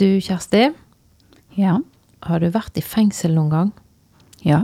Du, 0.00 0.06
Kjersti, 0.24 0.70
Ja. 1.60 1.74
har 2.24 2.40
du 2.40 2.48
vært 2.54 2.78
i 2.78 2.84
fengsel 2.84 3.34
noen 3.36 3.50
gang? 3.52 3.72
Ja. 4.46 4.62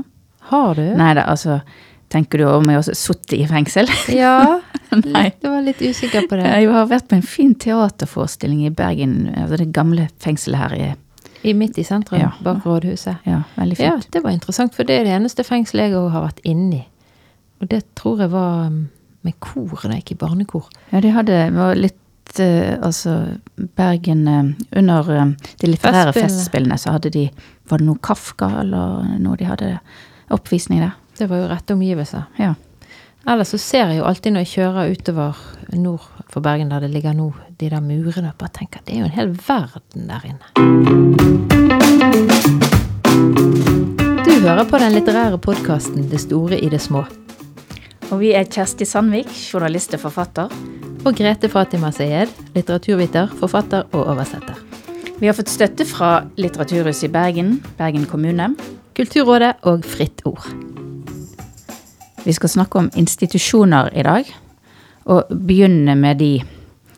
Har 0.48 0.74
du? 0.78 0.84
Nei 0.96 1.12
da, 1.18 1.26
altså 1.28 1.60
Tenker 2.08 2.38
du 2.38 2.44
om 2.46 2.68
jeg 2.70 2.78
har 2.78 2.94
sittet 2.94 3.32
i 3.34 3.46
fengsel? 3.50 3.88
Ja, 4.14 4.60
Nei. 4.94 5.24
du 5.42 5.48
var 5.50 5.64
litt 5.66 5.80
usikker 5.82 6.28
på 6.30 6.38
det. 6.38 6.46
Jeg 6.46 6.70
har 6.70 6.86
vært 6.86 7.08
på 7.10 7.16
en 7.18 7.24
fin 7.26 7.50
teaterforestilling 7.58 8.60
i 8.68 8.70
Bergen, 8.70 9.26
altså 9.34 9.58
det 9.58 9.72
gamle 9.74 10.06
fengselet 10.22 10.60
her 10.62 10.76
i 10.78 10.86
I 11.50 11.52
midt 11.58 11.76
i 11.82 11.84
sentrum, 11.84 12.20
Ja. 12.22 12.30
bak 12.46 12.62
rådhuset. 12.64 13.18
Ja, 13.26 13.42
veldig 13.58 13.76
fint. 13.76 13.88
Ja, 13.90 13.98
det 14.14 14.22
var 14.22 14.30
interessant, 14.36 14.74
for 14.78 14.84
det 14.86 15.00
er 15.00 15.04
det 15.04 15.16
eneste 15.18 15.44
fengselet 15.44 15.90
jeg 15.90 15.98
òg 15.98 16.08
har 16.14 16.24
vært 16.28 16.40
inni. 16.46 16.84
Og 17.60 17.68
det 17.74 17.82
tror 17.98 18.22
jeg 18.22 18.30
var 18.32 18.66
um, 18.70 18.78
med 19.26 19.34
kor 19.42 19.74
da 19.82 19.90
jeg 19.96 20.04
gikk 20.04 20.14
i 20.14 20.20
barnekor. 20.22 20.70
Ja, 20.94 21.00
de 21.02 21.10
hadde 21.10 21.42
var 21.58 21.74
litt 21.74 21.98
Altså, 22.36 23.38
Bergen 23.76 24.28
eh, 24.28 24.78
Under 24.78 25.10
eh, 25.10 25.26
de 25.60 25.66
litterære 25.70 26.12
Festspillene. 26.12 26.28
festspillene 26.28 26.78
så 26.78 26.90
hadde 26.92 27.10
de 27.10 27.30
Var 27.70 27.78
det 27.78 27.86
noe 27.86 27.98
Kafka 28.02 28.48
eller 28.60 29.16
noe 29.18 29.36
de 29.40 29.44
hadde 29.48 29.78
oppvisning 30.30 30.80
der? 30.82 30.90
Det 31.18 31.28
var 31.30 31.36
jo 31.40 31.46
rette 31.48 31.72
omgivelser. 31.74 32.22
Ja. 32.38 32.54
Ellers 33.26 33.48
så 33.54 33.58
ser 33.58 33.88
jeg 33.90 33.98
jo 33.98 34.04
alltid 34.06 34.32
når 34.36 34.44
jeg 34.44 34.52
kjører 34.52 34.92
utover 34.92 35.38
nord 35.74 36.04
for 36.30 36.40
Bergen, 36.44 36.68
der 36.70 36.80
det 36.84 36.90
ligger 36.92 37.12
nå, 37.16 37.32
de 37.58 37.70
der 37.70 37.80
murene, 37.80 38.32
bare 38.38 38.52
tenker 38.54 38.80
det 38.86 38.94
er 38.94 39.00
jo 39.00 39.08
en 39.08 39.16
hel 39.16 39.32
verden 39.48 40.06
der 40.06 40.22
inne. 40.28 41.56
Du 44.26 44.32
hører 44.46 44.64
på 44.68 44.78
den 44.78 44.92
litterære 44.94 45.38
podkasten 45.38 46.10
Det 46.10 46.20
store 46.20 46.60
i 46.60 46.68
det 46.68 46.80
små. 46.80 47.02
Og 48.06 48.20
vi 48.20 48.28
er 48.38 48.46
Kjersti 48.46 48.86
Sandvik, 48.86 49.32
journalist 49.34 49.94
og 49.96 50.04
forfatter. 50.04 50.52
Og 51.06 51.14
Grete 51.18 51.48
Fatima 51.50 51.88
Sayed, 51.90 52.30
litteraturviter, 52.54 53.32
forfatter 53.40 53.88
og 53.90 54.12
oversetter. 54.12 54.60
Vi 55.18 55.26
har 55.26 55.34
fått 55.34 55.50
støtte 55.50 55.82
fra 55.88 56.10
Litteraturhuset 56.38 57.08
i 57.08 57.10
Bergen, 57.10 57.56
Bergen 57.78 58.06
kommune. 58.06 58.52
Kulturrådet 58.94 59.56
og 59.66 59.82
Fritt 59.84 60.22
Ord. 60.28 60.46
Vi 62.22 62.34
skal 62.36 62.52
snakke 62.52 62.78
om 62.78 62.90
institusjoner 62.94 63.90
i 63.90 64.06
dag, 64.06 64.30
og 65.10 65.26
begynne 65.30 65.98
med 65.98 66.22
de 66.22 66.30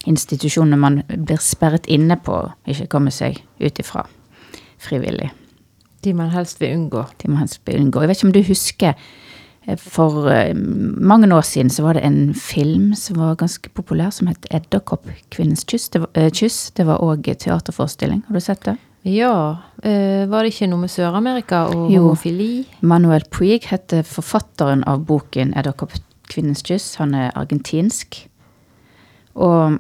institusjonene 0.09 0.77
man 0.81 1.03
blir 1.09 1.41
sperret 1.41 1.89
inne 1.89 2.21
på, 2.21 2.37
og 2.51 2.69
ikke 2.69 2.91
komme 2.93 3.13
seg 3.13 3.41
ut 3.61 3.81
ifra 3.81 4.05
frivillig. 4.79 5.31
De 6.05 6.13
man 6.15 6.31
helst 6.37 6.61
vil 6.61 6.77
unngå. 6.77 7.07
De 7.17 7.33
man 7.33 7.41
helst 7.43 7.63
vil 7.67 7.81
unngå. 7.81 8.05
Jeg 8.05 8.13
vet 8.13 8.21
ikke 8.21 8.29
om 8.29 8.37
du 8.37 8.43
husker, 8.47 9.09
for 9.77 10.31
eh, 10.33 10.55
mange 10.55 11.29
år 11.35 11.45
siden 11.45 11.71
så 11.71 11.83
var 11.85 11.95
det 11.99 12.05
en 12.07 12.35
film 12.35 12.95
som 12.97 13.19
var 13.21 13.37
ganske 13.37 13.69
populær, 13.77 14.11
som 14.11 14.27
het 14.27 14.47
'Edderkopp 14.51 15.07
kvinnens 15.31 15.65
kyss'. 15.65 15.91
Det 15.91 16.01
var, 16.01 16.09
eh, 16.15 16.31
kyss. 16.31 16.71
Det 16.71 16.87
var 16.87 16.99
òg 16.99 17.23
teaterforestilling. 17.37 18.23
Har 18.29 18.35
du 18.35 18.41
sett 18.41 18.65
det? 18.65 18.79
Ja, 19.05 19.59
eh, 19.83 20.27
var 20.27 20.43
det 20.43 20.53
ikke 20.53 20.69
noe 20.69 20.81
med 20.81 20.91
Sør-Amerika 20.91 21.67
og 21.69 21.91
Jo. 21.91 22.09
homofili? 22.09 22.67
Manuel 22.81 23.23
Puig 23.31 23.63
heter 23.65 24.03
forfatteren 24.03 24.85
av 24.87 25.05
boken 25.07 25.53
'Edderkopp 25.55 25.93
kvinnens 26.29 26.63
kyss'. 26.63 26.97
Han 26.97 27.15
er 27.15 27.31
argentinsk. 27.37 28.27
Og 29.37 29.79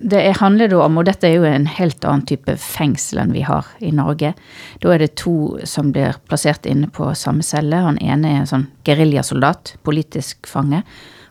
det 0.00 0.20
er- 0.26 0.38
handler 0.40 0.68
da 0.68 0.80
om, 0.84 0.98
og 0.98 1.04
dette 1.04 1.24
er 1.24 1.34
jo 1.34 1.44
en 1.44 1.66
helt 1.66 2.04
annen 2.04 2.26
type 2.26 2.56
fengsel 2.56 3.18
enn 3.18 3.32
vi 3.32 3.40
har 3.42 3.66
i 3.80 3.90
Norge. 3.90 4.34
Da 4.80 4.92
er 4.92 4.98
det 4.98 5.16
to 5.16 5.58
som 5.64 5.92
blir 5.92 6.14
plassert 6.28 6.66
inne 6.66 6.86
på 6.86 7.14
samme 7.16 7.42
celle. 7.42 7.76
Han 7.76 7.98
ene 7.98 8.26
er 8.26 8.40
en 8.40 8.46
sånn 8.46 8.66
geriljasoldat, 8.84 9.76
politisk 9.84 10.46
fange. 10.46 10.82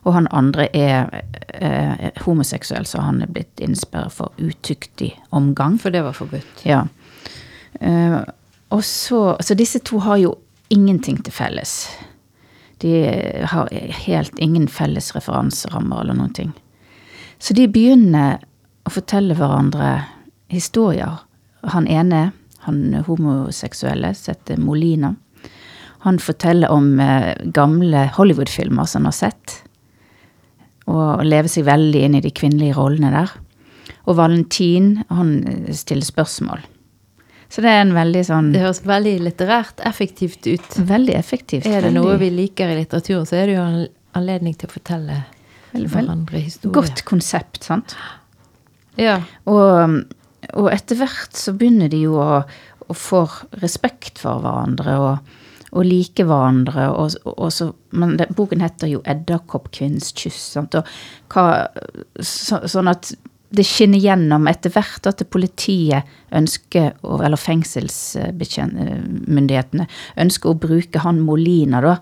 Og 0.05 0.13
han 0.13 0.27
andre 0.31 0.69
er 0.73 1.23
eh, 1.53 2.11
homoseksuell, 2.21 2.85
så 2.85 3.01
han 3.01 3.21
er 3.21 3.27
blitt 3.27 3.55
innsperret 3.59 4.11
for 4.11 4.31
utuktig 4.37 5.13
omgang. 5.31 5.79
For 5.79 5.89
det 5.89 6.03
var 6.03 6.13
forbudt. 6.13 6.65
Ja. 6.65 6.87
Eh, 7.81 8.21
og 8.71 8.83
så 8.83 9.37
Så 9.41 9.55
disse 9.55 9.79
to 9.79 9.99
har 9.99 10.17
jo 10.17 10.37
ingenting 10.69 11.23
til 11.23 11.33
felles. 11.33 11.89
De 12.79 13.03
har 13.45 13.69
helt 14.05 14.39
ingen 14.39 14.67
felles 14.67 15.15
referanserammer 15.15 16.01
eller 16.01 16.13
noen 16.13 16.33
ting. 16.33 16.53
Så 17.39 17.53
de 17.53 17.67
begynner 17.67 18.39
å 18.85 18.93
fortelle 18.93 19.35
hverandre 19.37 19.91
historier. 20.53 21.21
Han 21.73 21.87
ene, 21.89 22.29
han 22.67 22.81
homoseksuelle, 23.07 24.13
heter 24.13 24.61
Molina. 24.61 25.15
Han 26.05 26.19
forteller 26.21 26.69
om 26.69 26.99
eh, 27.01 27.33
gamle 27.53 28.05
Hollywood-filmer 28.13 28.85
som 28.85 29.03
han 29.03 29.09
har 29.09 29.17
sett. 29.17 29.55
Og 30.85 31.23
lever 31.25 31.49
seg 31.49 31.65
veldig 31.65 32.03
inn 32.05 32.17
i 32.19 32.21
de 32.21 32.29
kvinnelige 32.29 32.77
rollene 32.77 33.09
der. 33.15 33.33
Og 34.05 34.19
Valentin, 34.19 34.99
han 35.09 35.39
eh, 35.49 35.71
stiller 35.73 36.05
spørsmål. 36.05 36.61
Så 37.49 37.63
det 37.63 37.71
er 37.71 37.83
en 37.85 37.93
veldig 37.95 38.21
sånn 38.25 38.51
Det 38.53 38.61
høres 38.63 38.81
veldig 38.85 39.15
litterært 39.25 39.81
effektivt 39.87 40.45
ut. 40.45 40.77
Veldig 40.77 41.15
effektivt. 41.17 41.65
Er 41.65 41.79
det 41.79 41.89
veldig, 41.89 42.03
noe 42.03 42.19
vi 42.21 42.29
liker 42.33 42.69
i 42.69 42.77
litteraturen, 42.81 43.25
så 43.29 43.39
er 43.39 43.49
det 43.49 43.57
jo 43.57 43.65
en 43.65 43.81
anledning 44.17 44.53
til 44.57 44.69
å 44.69 44.75
fortelle 44.75 45.23
hverandre 45.73 46.41
historier. 46.41 46.75
Godt 46.75 47.03
konsept, 47.07 47.63
sant? 47.65 47.97
Ja. 49.01 49.17
Og, 49.49 49.97
og 50.53 50.69
etter 50.73 50.95
hvert 50.99 51.35
så 51.37 51.53
begynner 51.57 51.89
de 51.91 51.99
jo 52.05 52.13
å, 52.21 52.43
å 52.85 52.93
få 52.95 53.25
respekt 53.63 54.19
for 54.21 54.41
hverandre 54.43 54.97
og, 55.01 55.15
og 55.75 55.83
like 55.87 56.23
hverandre. 56.27 56.83
Og, 56.93 57.07
og 57.35 57.49
så, 57.53 57.65
men 57.97 58.17
det, 58.19 58.25
boken 58.37 58.61
heter 58.63 58.87
jo 58.91 58.99
'Edderkoppkvinnens 59.03 60.09
kyss'. 60.17 60.57
Hva, 61.31 61.45
så, 62.19 62.55
sånn 62.71 62.89
at 62.91 63.03
det 63.55 63.63
skinner 63.67 63.99
gjennom 64.01 64.47
etter 64.49 64.69
hvert 64.73 65.07
at 65.07 65.29
politiet 65.31 66.03
ønsker, 66.35 66.93
eller 67.03 67.37
fengselsmyndighetene, 67.39 69.85
ønsker 70.25 70.49
å 70.49 70.59
bruke 70.59 70.99
han 71.05 71.21
Molina 71.23 71.81
da, 71.83 71.93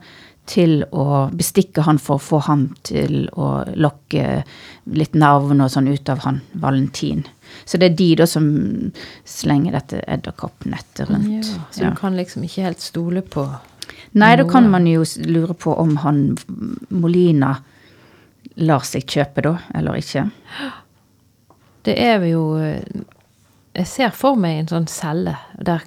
til 0.46 0.84
å 0.92 1.30
bestikke 1.31 1.81
han 1.86 1.98
for 2.04 2.20
å 2.20 2.22
få 2.22 2.40
han 2.50 2.66
til 2.84 3.30
å 3.40 3.64
lokke 3.80 4.44
litt 4.92 5.14
navn 5.16 5.62
og 5.64 5.70
sånn 5.72 5.88
ut 5.88 6.09
av 6.12 6.20
han 6.26 6.42
Valentin. 6.59 7.24
Så 7.66 7.78
det 7.80 7.92
er 7.92 7.96
de 7.96 8.09
da 8.20 8.26
som 8.28 8.46
slenger 9.26 9.72
dette 9.78 10.02
edderkoppnettet 10.08 11.08
rundt. 11.09 11.46
ja. 11.48 11.59
Så 11.72 11.84
Ja. 11.84 11.90
du 11.90 11.96
kan 11.96 12.16
liksom 12.18 12.44
ikke 12.44 12.64
helt 12.64 12.81
stole 12.81 13.22
på 13.22 13.48
Nei, 14.16 14.36
da 14.36 14.44
kan 14.48 14.70
man 14.70 14.86
jo 14.86 15.04
lure 15.26 15.54
på 15.54 15.74
om 15.80 15.96
han 15.98 16.38
Molina 16.90 17.56
lar 18.58 18.80
seg 18.86 19.06
kjøpe 19.08 19.42
da, 19.42 19.58
eller 19.74 19.94
ikke. 19.98 20.30
Det 21.84 21.96
er 22.00 22.20
jo 22.30 22.58
eh, 22.58 22.84
Jeg 23.75 23.88
ser 23.88 24.10
for 24.12 24.36
meg 24.36 24.60
en 24.60 24.68
sånn 24.68 24.88
celle 24.88 25.34
der 25.60 25.81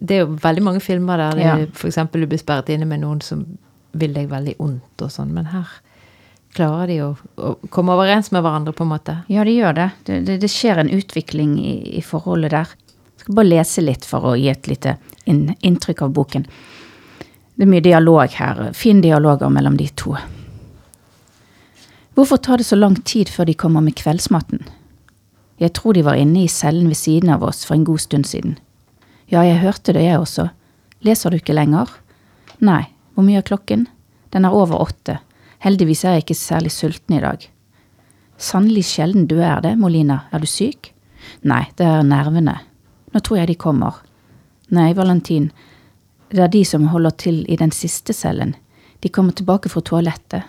Det 0.00 0.16
er 0.16 0.24
jo 0.26 0.34
veldig 0.42 0.62
mange 0.62 0.80
filmer 0.82 1.16
der 1.16 1.30
det, 1.38 1.44
Ja. 1.44 1.56
eksempel 1.88 2.20
du 2.20 2.26
blir 2.26 2.38
sperret 2.42 2.68
inne 2.68 2.84
med 2.86 3.00
noen 3.00 3.20
som 3.22 3.46
vil 4.00 4.14
deg 4.16 4.30
veldig 4.30 4.56
ondt 4.62 5.04
og 5.04 5.12
sånn, 5.12 5.34
men 5.34 5.50
her 5.52 5.68
klarer 6.56 6.88
de 6.88 7.00
å, 7.04 7.10
å 7.36 7.52
komme 7.72 7.94
overens 7.96 8.30
med 8.32 8.44
hverandre, 8.44 8.72
på 8.72 8.86
en 8.86 8.92
måte. 8.94 9.18
Ja, 9.32 9.44
de 9.44 9.52
gjør 9.56 9.76
det. 9.76 9.90
Det, 10.08 10.20
det, 10.28 10.38
det 10.44 10.50
skjer 10.52 10.80
en 10.80 10.92
utvikling 10.92 11.58
i, 11.60 11.74
i 11.98 12.02
forholdet 12.04 12.54
der. 12.54 12.72
Jeg 13.16 13.26
skal 13.26 13.38
bare 13.40 13.50
lese 13.50 13.84
litt 13.84 14.08
for 14.08 14.30
å 14.30 14.36
gi 14.38 14.48
et 14.52 14.70
lite 14.70 14.96
inn, 15.28 15.50
inntrykk 15.60 16.06
av 16.06 16.16
boken. 16.16 16.46
Det 17.56 17.64
er 17.64 17.70
mye 17.72 17.84
dialog 17.84 18.32
her. 18.38 18.62
Fin 18.76 19.02
dialoger 19.04 19.52
mellom 19.52 19.76
de 19.80 19.88
to. 19.96 20.16
Hvorfor 22.16 22.40
tar 22.40 22.60
det 22.60 22.68
så 22.68 22.76
lang 22.76 22.96
tid 23.04 23.28
før 23.28 23.48
de 23.48 23.56
kommer 23.56 23.84
med 23.84 23.96
kveldsmaten? 23.96 24.62
Jeg 25.60 25.72
tror 25.76 25.96
de 25.96 26.04
var 26.04 26.20
inne 26.20 26.44
i 26.44 26.52
cellen 26.52 26.88
ved 26.88 26.96
siden 27.00 27.32
av 27.32 27.44
oss 27.44 27.64
for 27.64 27.76
en 27.76 27.84
god 27.84 28.00
stund 28.00 28.28
siden. 28.28 28.58
Ja, 29.28 29.42
jeg 29.44 29.60
hørte 29.60 29.92
det, 29.96 30.04
jeg 30.04 30.20
også. 30.20 30.50
Leser 31.04 31.32
du 31.32 31.40
ikke 31.40 31.56
lenger? 31.56 31.90
Nei. 32.64 32.84
Hvor 33.16 33.24
mye 33.24 33.40
er 33.40 33.46
klokken? 33.48 33.86
Den 34.30 34.44
er 34.44 34.52
over 34.52 34.82
åtte. 34.84 35.22
Heldigvis 35.64 36.04
er 36.04 36.18
jeg 36.18 36.26
ikke 36.26 36.36
særlig 36.36 36.72
sulten 36.74 37.16
i 37.16 37.22
dag. 37.22 37.46
Sannelig 38.36 38.84
sjelden 38.90 39.24
du 39.30 39.38
er 39.40 39.62
det, 39.64 39.72
Molina. 39.80 40.26
Er 40.36 40.44
du 40.44 40.46
syk? 40.46 40.90
Nei, 41.48 41.62
det 41.80 41.86
er 41.88 42.04
nervene. 42.04 42.58
Nå 43.14 43.24
tror 43.24 43.40
jeg 43.40 43.48
de 43.48 43.56
kommer. 43.56 44.02
Nei, 44.76 44.90
Valentin. 44.92 45.48
Det 46.28 46.44
er 46.44 46.52
de 46.52 46.62
som 46.68 46.90
holder 46.92 47.16
til 47.16 47.40
i 47.48 47.56
den 47.56 47.72
siste 47.72 48.12
cellen. 48.12 48.52
De 49.00 49.08
kommer 49.08 49.32
tilbake 49.32 49.72
fra 49.72 49.80
toalettet. 49.80 50.44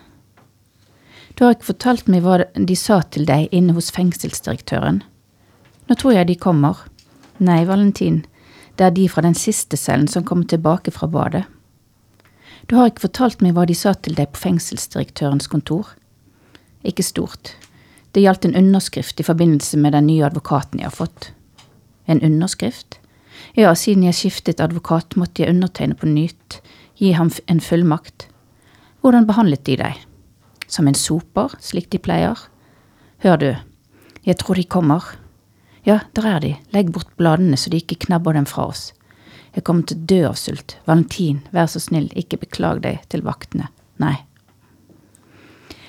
Du 1.34 1.46
har 1.46 1.56
ikke 1.56 1.70
fortalt 1.72 2.08
meg 2.10 2.24
hva 2.26 2.42
de 2.52 2.76
sa 2.76 3.00
til 3.00 3.24
deg 3.24 3.48
inne 3.54 3.72
hos 3.72 3.92
fengselsdirektøren. 3.96 5.00
Nå 5.88 5.96
tror 5.96 6.18
jeg 6.18 6.28
de 6.28 6.36
kommer. 6.36 6.84
Nei, 7.40 7.62
Valentin. 7.64 8.26
Det 8.76 8.84
er 8.84 8.92
de 8.92 9.08
fra 9.08 9.24
den 9.24 9.38
siste 9.38 9.80
cellen 9.80 10.10
som 10.10 10.26
kommer 10.28 10.50
tilbake 10.50 10.92
fra 10.92 11.08
badet. 11.08 11.46
Du 12.68 12.76
har 12.76 12.90
ikke 12.90 13.06
fortalt 13.06 13.40
meg 13.40 13.54
hva 13.56 13.64
de 13.64 13.74
sa 13.76 13.94
til 13.96 14.12
deg 14.18 14.28
på 14.34 14.42
fengselsdirektørens 14.42 15.48
kontor. 15.48 15.94
Ikke 16.84 17.04
stort. 17.06 17.54
Det 18.12 18.20
gjaldt 18.20 18.44
en 18.44 18.56
underskrift 18.60 19.20
i 19.20 19.24
forbindelse 19.24 19.80
med 19.80 19.94
den 19.96 20.08
nye 20.10 20.26
advokaten 20.26 20.82
jeg 20.82 20.90
har 20.90 20.96
fått. 20.96 21.30
En 22.04 22.20
underskrift? 22.24 22.98
Ja, 23.56 23.72
siden 23.72 24.04
jeg 24.04 24.18
skiftet 24.18 24.60
advokat, 24.60 25.16
måtte 25.16 25.42
jeg 25.42 25.54
undertegne 25.54 25.96
på 25.96 26.10
nytt, 26.10 26.58
gi 27.00 27.14
ham 27.16 27.32
en 27.46 27.60
fullmakt. 27.64 28.28
Hvordan 29.00 29.28
behandlet 29.28 29.64
de 29.64 29.78
deg? 29.80 30.04
Som 30.68 30.88
en 30.90 30.98
soper, 30.98 31.54
slik 31.64 31.88
de 31.94 32.00
pleier? 32.02 32.36
Hør 33.24 33.40
du, 33.40 33.50
jeg 34.28 34.36
tror 34.42 34.60
de 34.60 34.68
kommer. 34.68 35.04
Ja, 35.88 36.02
der 36.12 36.26
er 36.28 36.40
de. 36.44 36.54
Legg 36.76 36.92
bort 36.92 37.16
bladene 37.16 37.56
så 37.56 37.72
de 37.72 37.80
ikke 37.80 38.02
knabber 38.04 38.36
dem 38.36 38.44
fra 38.44 38.68
oss. 38.68 38.90
Jeg 39.58 39.64
kommer 39.66 39.82
til 39.90 39.98
å 39.98 40.06
dø 40.12 40.20
av 40.28 40.36
sult. 40.38 40.76
Valentin, 40.86 41.40
vær 41.50 41.66
så 41.66 41.80
snill, 41.82 42.06
ikke 42.14 42.38
beklag 42.44 42.78
deg 42.84 43.00
til 43.10 43.24
vaktene. 43.26 43.66
Nei. 43.98 44.14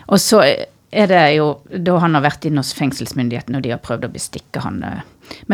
Og 0.09 0.17
så 0.17 0.41
er 0.89 1.09
det 1.11 1.21
jo 1.35 1.51
da 1.69 1.99
han 2.01 2.17
har 2.17 2.23
vært 2.25 2.47
inne 2.49 2.63
hos 2.63 2.73
fengselsmyndighetene, 2.73 3.59
og 3.59 3.65
de 3.67 3.75
har 3.75 3.81
prøvd 3.83 4.07
å 4.07 4.13
bestikke 4.15 4.63
han. 4.65 4.81
eh, 4.83 5.03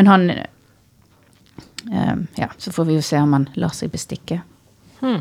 Men 0.00 0.08
han 0.08 0.30
eh, 0.32 0.46
Ja, 2.40 2.48
så 2.56 2.72
får 2.72 2.84
vi 2.88 2.96
jo 2.96 3.02
se 3.04 3.20
om 3.20 3.32
han 3.36 3.48
lar 3.60 3.74
seg 3.76 3.92
bestikke. 3.92 4.40
Hmm. 5.02 5.20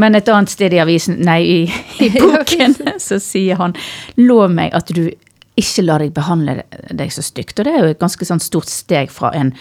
Men 0.00 0.14
et 0.14 0.28
annet 0.32 0.48
sted 0.50 0.72
i 0.72 0.80
avisen, 0.80 1.20
nei, 1.28 1.42
i, 1.44 1.60
i 2.06 2.10
boken, 2.16 2.74
så 3.04 3.20
sier 3.20 3.60
han 3.60 3.76
lov 4.16 4.48
meg 4.54 4.72
at 4.72 4.88
du 4.96 5.10
ikke 5.58 5.82
lar 5.84 6.00
deg 6.00 6.12
behandle 6.14 6.62
deg 6.94 7.12
så 7.12 7.22
stygt. 7.26 7.58
Og 7.58 7.66
det 7.66 7.72
er 7.74 7.84
jo 7.84 7.92
et 7.92 8.00
ganske 8.00 8.24
sånn 8.24 8.40
stort 8.40 8.70
steg 8.70 9.10
fra 9.12 9.32
en 9.36 9.52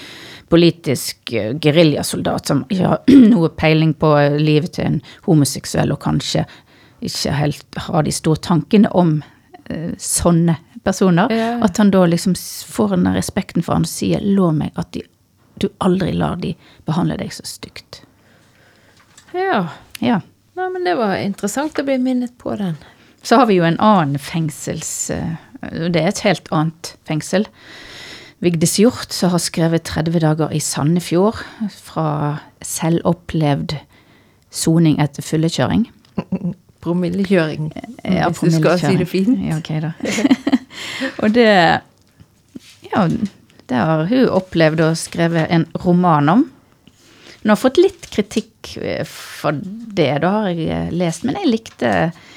politisk 0.50 1.34
eh, 1.34 1.54
geriljasoldat 1.62 2.48
som 2.52 2.64
ikke 2.70 2.92
har 2.94 3.02
noe 3.34 3.50
peiling 3.60 3.94
på 4.00 4.14
eh, 4.20 4.38
livet 4.40 4.76
til 4.78 4.86
en 4.92 5.02
homoseksuell, 5.28 5.92
og 5.96 6.02
kanskje 6.06 6.46
ikke 7.06 7.34
helt 7.38 7.82
har 7.88 8.08
de 8.08 8.14
store 8.16 8.42
tankene 8.48 8.90
om 8.98 9.18
eh, 9.70 9.92
sånne 10.02 10.56
personer. 10.88 11.32
Ja. 11.36 11.50
At 11.66 11.78
han 11.82 11.92
da 11.94 12.06
liksom 12.08 12.36
får 12.68 12.96
den 12.96 13.10
respekten 13.16 13.66
for 13.66 13.78
han 13.78 13.86
og 13.88 13.92
sier 13.92 14.24
lov 14.24 14.56
meg 14.58 14.72
at 14.80 14.92
de, 14.96 15.04
du 15.60 15.68
aldri 15.84 16.14
lar 16.16 16.40
de 16.42 16.54
behandle 16.88 17.20
deg 17.20 17.34
så 17.36 17.46
stygt. 17.46 18.04
Ja. 19.36 19.68
Ja. 20.00 20.22
Nei, 20.58 20.70
men 20.74 20.88
det 20.88 20.96
var 20.98 21.18
interessant 21.22 21.78
å 21.78 21.86
bli 21.86 22.00
minnet 22.02 22.38
på 22.42 22.56
den. 22.58 22.78
Så 23.22 23.36
har 23.42 23.50
vi 23.50 23.60
jo 23.60 23.66
en 23.68 23.80
annen 23.84 24.18
fengsels... 24.22 25.10
eh, 25.12 25.36
Det 25.92 26.00
er 26.02 26.08
et 26.12 26.24
helt 26.24 26.48
annet 26.54 26.94
fengsel. 27.10 27.46
Vigdis 28.44 28.76
Hjort, 28.78 29.14
som 29.16 29.34
har 29.34 29.42
skrevet 29.42 29.88
30 29.90 30.22
dager 30.22 30.52
i 30.54 30.60
Sandefjord 30.62 31.40
fra 31.74 32.08
selvopplevd 32.62 33.74
soning 34.54 35.00
etter 35.02 35.26
fyllekjøring. 35.26 35.88
Promillekjøring, 36.86 37.72
Ja, 38.06 38.30
hvis 38.30 38.44
du 38.46 38.60
skal 38.60 38.78
si 38.80 38.94
det 39.00 39.10
fint. 39.10 39.42
Ja, 39.42 39.58
ok 39.58 39.72
da. 39.88 39.94
og 41.24 41.34
det 41.34 41.50
Ja, 42.88 43.08
det 43.68 43.82
har 43.90 44.06
hun 44.08 44.30
opplevd 44.32 44.86
og 44.86 45.00
skrevet 45.02 45.50
en 45.52 45.66
roman 45.84 46.30
om. 46.30 46.46
Hun 47.42 47.52
har 47.52 47.60
fått 47.60 47.82
litt 47.82 48.08
kritikk 48.14 48.78
eh, 48.80 49.04
for 49.08 49.58
det, 49.58 50.12
da 50.24 50.32
har 50.38 50.48
jeg 50.54 50.70
eh, 50.72 50.94
lest, 50.96 51.26
men 51.28 51.38
jeg 51.42 51.52
likte 51.52 51.92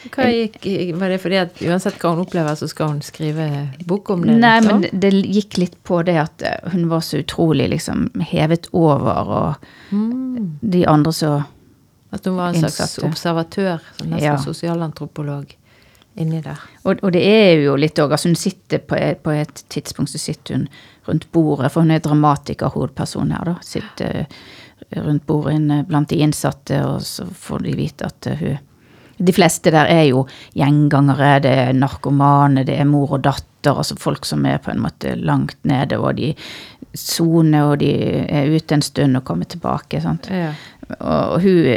Hva 0.08 0.25
gikk, 0.32 0.56
var 0.97 1.08
det 1.12 1.19
fordi 1.20 1.37
at 1.43 1.58
uansett 1.61 1.99
hva 2.00 2.14
hun 2.14 2.23
opplever, 2.25 2.55
så 2.56 2.69
skal 2.70 2.88
hun 2.94 3.00
skrive 3.05 3.69
bok 3.85 4.11
om 4.14 4.23
det? 4.25 4.37
Nei, 4.41 4.55
liksom? 4.61 4.81
men 4.81 5.00
det, 5.02 5.11
gikk 5.29 5.58
litt 5.61 5.76
på 5.85 5.99
det 6.08 6.17
at 6.23 6.43
eh, 6.43 6.70
hun 6.73 6.87
var 6.88 7.00
så 7.05 7.20
utrolig 7.20 7.69
liksom 7.75 8.08
hevet 8.32 8.70
over, 8.73 9.29
og 9.29 9.55
Mm. 9.93 10.58
de 10.62 10.85
andre 10.87 11.12
så 11.12 11.44
At 12.12 12.25
hun 12.26 12.37
var 12.37 12.49
en 12.49 12.55
slags 12.55 12.81
Innsatte. 12.81 13.06
observatør, 13.06 13.81
sånn 13.99 14.08
nesten 14.11 14.25
Ja. 14.25 14.37
sosialantropolog 14.38 15.52
inni 16.17 16.41
der. 16.43 16.58
Og, 16.85 16.99
og 17.05 17.12
det 17.12 17.23
er 17.23 17.61
jo 17.64 17.76
litt 17.76 17.94
òg 17.99 18.11
Altså, 18.12 18.29
hun 18.29 18.35
sitter 18.37 18.79
på 18.79 18.97
et, 18.97 19.23
på 19.23 19.31
et 19.31 19.62
tidspunkt 19.69 20.11
så 20.11 20.19
sitter 20.19 20.55
hun 20.56 20.69
rundt 21.06 21.31
bordet, 21.32 21.70
for 21.73 21.82
hun 21.82 21.91
er 21.91 21.99
dramatiker, 22.02 22.69
hovedperson 22.75 23.31
her, 23.31 23.44
da. 23.44 23.55
Sitter 23.62 24.26
eh, 24.91 25.02
rundt 25.02 25.26
bordet 25.26 25.55
inne 25.55 25.85
blant 25.87 26.08
de 26.08 26.17
innsatte, 26.17 26.81
og 26.87 27.00
så 27.02 27.26
får 27.31 27.62
de 27.62 27.76
vite 27.76 28.06
at 28.06 28.26
eh, 28.26 28.37
hun 28.43 28.58
De 29.20 29.32
fleste 29.37 29.72
der 29.75 29.90
er 29.93 30.05
jo 30.08 30.25
gjengangere, 30.56 31.34
det 31.44 31.55
er 31.67 31.72
narkomane, 31.76 32.64
det 32.64 32.78
er 32.81 32.88
mor 32.88 33.19
og 33.19 33.25
datter, 33.26 33.76
altså 33.76 33.99
folk 34.00 34.25
som 34.25 34.46
er 34.49 34.61
på 34.64 34.72
en 34.72 34.81
måte 34.81 35.12
langt 35.20 35.58
nede, 35.69 35.99
og 36.00 36.17
de 36.17 36.32
soner, 36.96 37.69
og 37.75 37.81
de 37.82 37.90
er 38.25 38.50
ute 38.50 38.75
en 38.75 38.82
stund 38.82 39.20
og 39.20 39.26
kommer 39.28 39.44
tilbake. 39.44 40.00
sant? 40.00 40.31
Ja. 40.32 40.55
Og 40.99 41.37
og 41.37 41.43
hun 41.44 41.69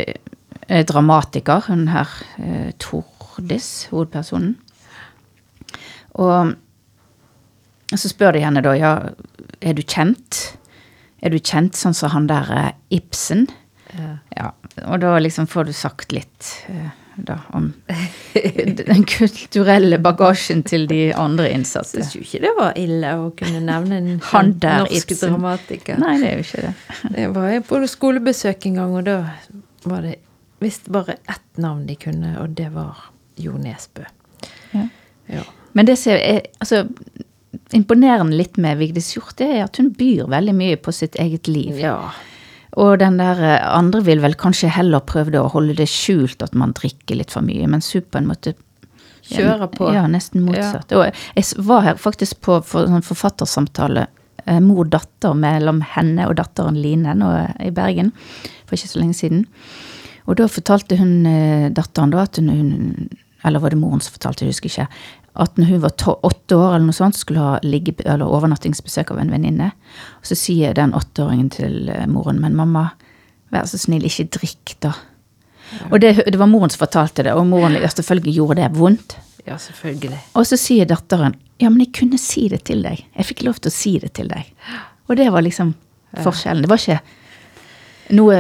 er 0.68 0.84
dramatiker, 0.88 1.68
hun 1.68 1.88
her 1.92 2.10
eh, 2.40 2.72
Tordis, 2.80 3.88
hovedpersonen. 3.92 4.56
Og 6.14 6.54
så 7.94 8.10
spør 8.10 8.34
de 8.34 8.44
henne 8.44 8.64
da, 8.66 8.74
ja, 8.78 8.94
er 9.62 9.76
du 9.78 9.84
kjent? 9.84 10.58
Er 11.22 11.34
du 11.34 11.40
kjent 11.40 11.78
sånn 11.78 11.96
som 11.98 12.14
han 12.16 12.28
der 12.32 12.50
eh, 12.56 12.72
Ibsen? 12.98 13.48
Ja. 13.94 14.18
Ja, 14.34 14.50
og 14.88 15.04
da 15.04 15.18
liksom 15.22 15.46
får 15.50 15.70
du 15.70 15.74
sagt 15.78 16.14
litt 16.16 16.50
eh, 16.72 16.90
da 17.18 17.38
om 17.54 17.70
den 18.34 19.04
kulturelle 19.06 20.00
bagasjen 20.02 20.64
til 20.68 20.88
de 20.90 21.00
andre 21.16 21.50
innsatte. 21.54 22.02
Syns 22.02 22.16
jo 22.16 22.24
ikke 22.26 22.42
det 22.46 22.54
var 22.58 22.78
ille 22.80 23.14
å 23.22 23.30
kunne 23.38 23.62
nevne 23.64 24.00
en 24.02 24.12
Han 24.34 24.54
der, 24.64 24.86
norsk 24.88 25.12
Ibsen. 25.14 25.34
dramatiker. 25.36 26.00
Nei, 26.02 26.16
det 26.22 26.30
er 26.32 26.40
jo 26.42 26.46
ikke 26.48 26.66
det. 26.68 26.74
Det 27.18 27.28
var 27.36 27.50
jo 27.54 27.64
på 27.70 27.82
skolebesøk 27.94 28.66
en 28.70 28.80
gang, 28.82 28.96
og 29.00 29.06
da 29.10 29.18
var 29.90 30.06
det 30.08 30.16
visst 30.64 30.88
bare 30.94 31.18
ett 31.28 31.60
navn 31.62 31.86
de 31.90 31.96
kunne, 32.00 32.36
og 32.42 32.56
det 32.58 32.70
var 32.74 33.10
Jo 33.42 33.58
Nesbø. 33.58 34.06
Ja. 34.74 34.88
Ja. 35.28 35.44
Men 35.74 35.88
det 35.90 35.96
som 36.00 36.14
er 36.14 36.44
altså, 36.62 36.84
imponerende 37.74 38.38
litt 38.38 38.58
med 38.62 38.78
Vigdis 38.78 39.12
Hjorth, 39.16 39.42
er 39.42 39.64
at 39.66 39.78
hun 39.82 39.90
byr 39.98 40.28
veldig 40.32 40.54
mye 40.56 40.78
på 40.78 40.94
sitt 40.94 41.16
eget 41.20 41.48
liv. 41.52 41.78
ja. 41.82 41.98
Og 42.82 42.98
den 43.02 43.20
der 43.22 43.42
eh, 43.44 43.66
andre 43.70 44.02
vil 44.06 44.22
vel 44.24 44.38
kanskje 44.40 44.72
heller 44.74 45.04
prøve 45.06 45.38
å 45.40 45.52
holde 45.54 45.76
det 45.78 45.90
skjult 45.92 46.44
at 46.46 46.56
man 46.58 46.76
drikker 46.78 47.20
litt 47.20 47.34
for 47.34 47.46
mye, 47.46 47.68
mens 47.70 47.92
hun 47.94 48.06
på 48.06 48.22
en 48.22 48.30
måte 48.32 48.56
Kjører 49.24 49.70
på. 49.72 49.88
Ja, 49.96 50.02
nesten 50.12 50.44
motsatt. 50.44 50.92
Og 50.98 51.06
jeg 51.08 51.64
var 51.64 51.86
her 51.86 52.00
faktisk 52.02 52.42
på 52.44 52.58
sånn 52.68 53.06
forfattersamtale, 53.08 54.08
eh, 54.44 54.60
mor-datter 54.60 55.32
mellom 55.38 55.80
henne 55.94 56.28
og 56.28 56.36
datteren 56.42 56.76
Line 56.76 57.16
nå 57.16 57.30
i 57.64 57.72
Bergen, 57.72 58.12
for 58.68 58.76
ikke 58.76 58.92
så 58.92 59.00
lenge 59.00 59.16
siden. 59.16 59.46
Og 60.28 60.40
da 60.40 60.50
fortalte 60.52 60.98
hun 61.00 61.26
eh, 61.30 61.70
datteren 61.72 62.12
da 62.12 62.24
at 62.28 62.40
hun 62.40 63.10
Eller 63.44 63.60
var 63.60 63.74
det 63.74 63.80
moren 63.80 64.00
som 64.00 64.14
fortalte, 64.16 64.46
jeg 64.46 64.54
husker 64.54 64.70
ikke. 64.70 64.86
At 65.34 65.58
når 65.58 65.72
hun 65.72 65.82
var 65.82 65.96
to, 65.98 66.14
åtte 66.22 66.58
år 66.58 66.76
eller 66.76 66.88
noe 66.88 66.98
sånt, 66.98 67.18
skulle 67.18 67.42
ha 67.42 67.54
ligge, 67.66 67.96
eller 68.06 68.30
overnattingsbesøk 68.30 69.14
av 69.16 69.24
en 69.24 69.32
venninne. 69.34 69.72
Og 70.20 70.30
så 70.30 70.38
sier 70.38 70.76
den 70.78 70.94
åtteåringen 70.94 71.50
til 71.54 71.90
eh, 71.90 72.06
moren, 72.10 72.42
men 72.44 72.58
mamma, 72.58 72.92
vær 73.54 73.66
så 73.70 73.80
snill, 73.82 74.06
ikke 74.06 74.30
drikk, 74.38 74.76
da. 74.86 74.94
Og 75.90 75.98
det, 76.04 76.16
det 76.30 76.38
var 76.38 76.52
moren 76.52 76.70
som 76.70 76.84
fortalte 76.84 77.26
det, 77.26 77.34
og 77.34 77.48
moren 77.50 77.80
ja, 77.80 77.90
selvfølgelig 77.90 78.36
gjorde 78.36 78.60
det 78.62 78.70
vondt. 78.78 79.18
ja, 79.48 79.58
selvfølgelig. 79.58 80.20
Og 80.38 80.46
så 80.48 80.60
sier 80.60 80.90
datteren 80.90 81.38
ja, 81.62 81.70
men 81.70 81.86
jeg 81.86 81.94
kunne 81.96 82.20
si 82.20 82.48
det 82.52 82.64
til 82.68 82.82
deg. 82.84 83.02
Jeg 83.16 83.30
fikk 83.30 83.44
lov 83.48 83.62
til 83.62 83.72
å 83.72 83.74
si 83.74 83.94
det 84.02 84.14
til 84.18 84.30
deg. 84.30 84.50
Og 85.08 85.18
det 85.18 85.30
var 85.32 85.46
liksom 85.46 85.74
forskjellen. 86.24 86.66
Det 86.66 86.72
var 86.72 86.82
ikke 86.82 87.00
noe 88.10 88.38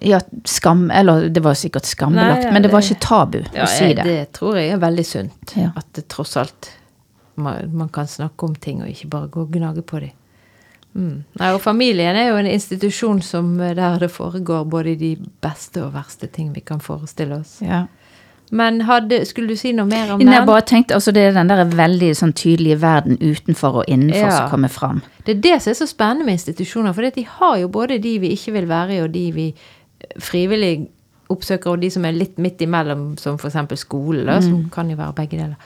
ja, 0.00 0.20
skam 0.44 0.90
Eller 0.90 1.28
det 1.28 1.42
var 1.42 1.56
sikkert 1.58 1.88
skambelagt, 1.88 2.44
Nei, 2.44 2.46
ja, 2.46 2.52
men 2.54 2.62
det 2.62 2.70
var 2.72 2.84
ikke 2.84 3.00
tabu 3.02 3.40
Ja, 3.42 3.64
å 3.64 3.68
si 3.70 3.90
det. 3.94 4.04
det 4.06 4.32
tror 4.38 4.58
jeg 4.60 4.74
er 4.76 4.82
veldig 4.82 5.04
sunt. 5.08 5.54
At 5.74 5.88
det 5.98 6.06
tross 6.12 6.36
alt 6.40 6.70
man, 7.34 7.70
man 7.74 7.88
kan 7.88 8.06
snakke 8.06 8.46
om 8.46 8.54
ting 8.54 8.82
og 8.82 8.90
ikke 8.92 9.10
bare 9.10 9.30
gå 9.34 9.42
og 9.42 9.50
gnage 9.56 9.82
på 9.82 10.04
dem. 10.04 10.12
Mm. 10.94 11.24
Nei, 11.40 11.48
og 11.50 11.58
familien 11.62 12.14
er 12.14 12.28
jo 12.28 12.36
en 12.38 12.46
institusjon 12.46 13.18
som, 13.26 13.48
eh, 13.60 13.74
der 13.74 13.98
det 13.98 14.12
foregår 14.14 14.64
både 14.70 14.94
de 14.98 15.16
beste 15.42 15.82
og 15.82 15.94
verste 15.96 16.28
ting 16.30 16.52
vi 16.54 16.62
kan 16.62 16.78
forestille 16.80 17.40
oss. 17.40 17.56
Ja. 17.64 17.86
Men 18.54 18.80
hadde, 18.86 19.22
skulle 19.26 19.50
du 19.50 19.58
si 19.58 19.72
noe 19.74 19.88
mer 19.90 20.12
om 20.14 20.22
Nei, 20.22 20.30
jeg 20.30 20.44
den? 20.44 20.46
bare 20.46 20.64
tenkte, 20.68 20.94
altså 20.94 21.12
Det 21.14 21.22
er 21.26 21.32
den 21.34 21.50
der 21.50 21.64
veldig 21.74 22.10
sånn 22.14 22.34
tydelige 22.38 22.78
verden 22.82 23.18
utenfor 23.18 23.80
og 23.82 23.84
innenfor 23.90 24.28
Ja. 24.28 24.34
som 24.36 24.50
kommer 24.52 24.70
fram. 24.70 25.02
Det 25.26 25.36
er 25.36 25.40
det 25.40 25.62
som 25.62 25.70
er 25.72 25.78
så 25.80 25.88
spennende 25.90 26.24
med 26.28 26.38
institusjoner. 26.38 26.94
For 26.94 27.10
de 27.10 27.26
har 27.38 27.56
jo 27.58 27.68
både 27.68 27.98
de 27.98 28.18
vi 28.22 28.34
ikke 28.36 28.52
vil 28.52 28.68
være 28.70 28.94
i, 28.98 29.00
og 29.02 29.10
de 29.14 29.24
vi 29.34 29.48
eh, 29.54 30.20
frivillig 30.20 30.88
oppsøker, 31.32 31.70
og 31.70 31.80
de 31.80 31.88
som 31.90 32.04
er 32.04 32.12
litt 32.12 32.38
midt 32.38 32.60
imellom, 32.60 33.16
som 33.18 33.38
f.eks. 33.40 33.56
skole, 33.80 34.22
mm. 34.28 34.42
som 34.44 34.70
kan 34.70 34.90
jo 34.90 34.96
være 34.96 35.14
begge 35.16 35.38
deler. 35.40 35.56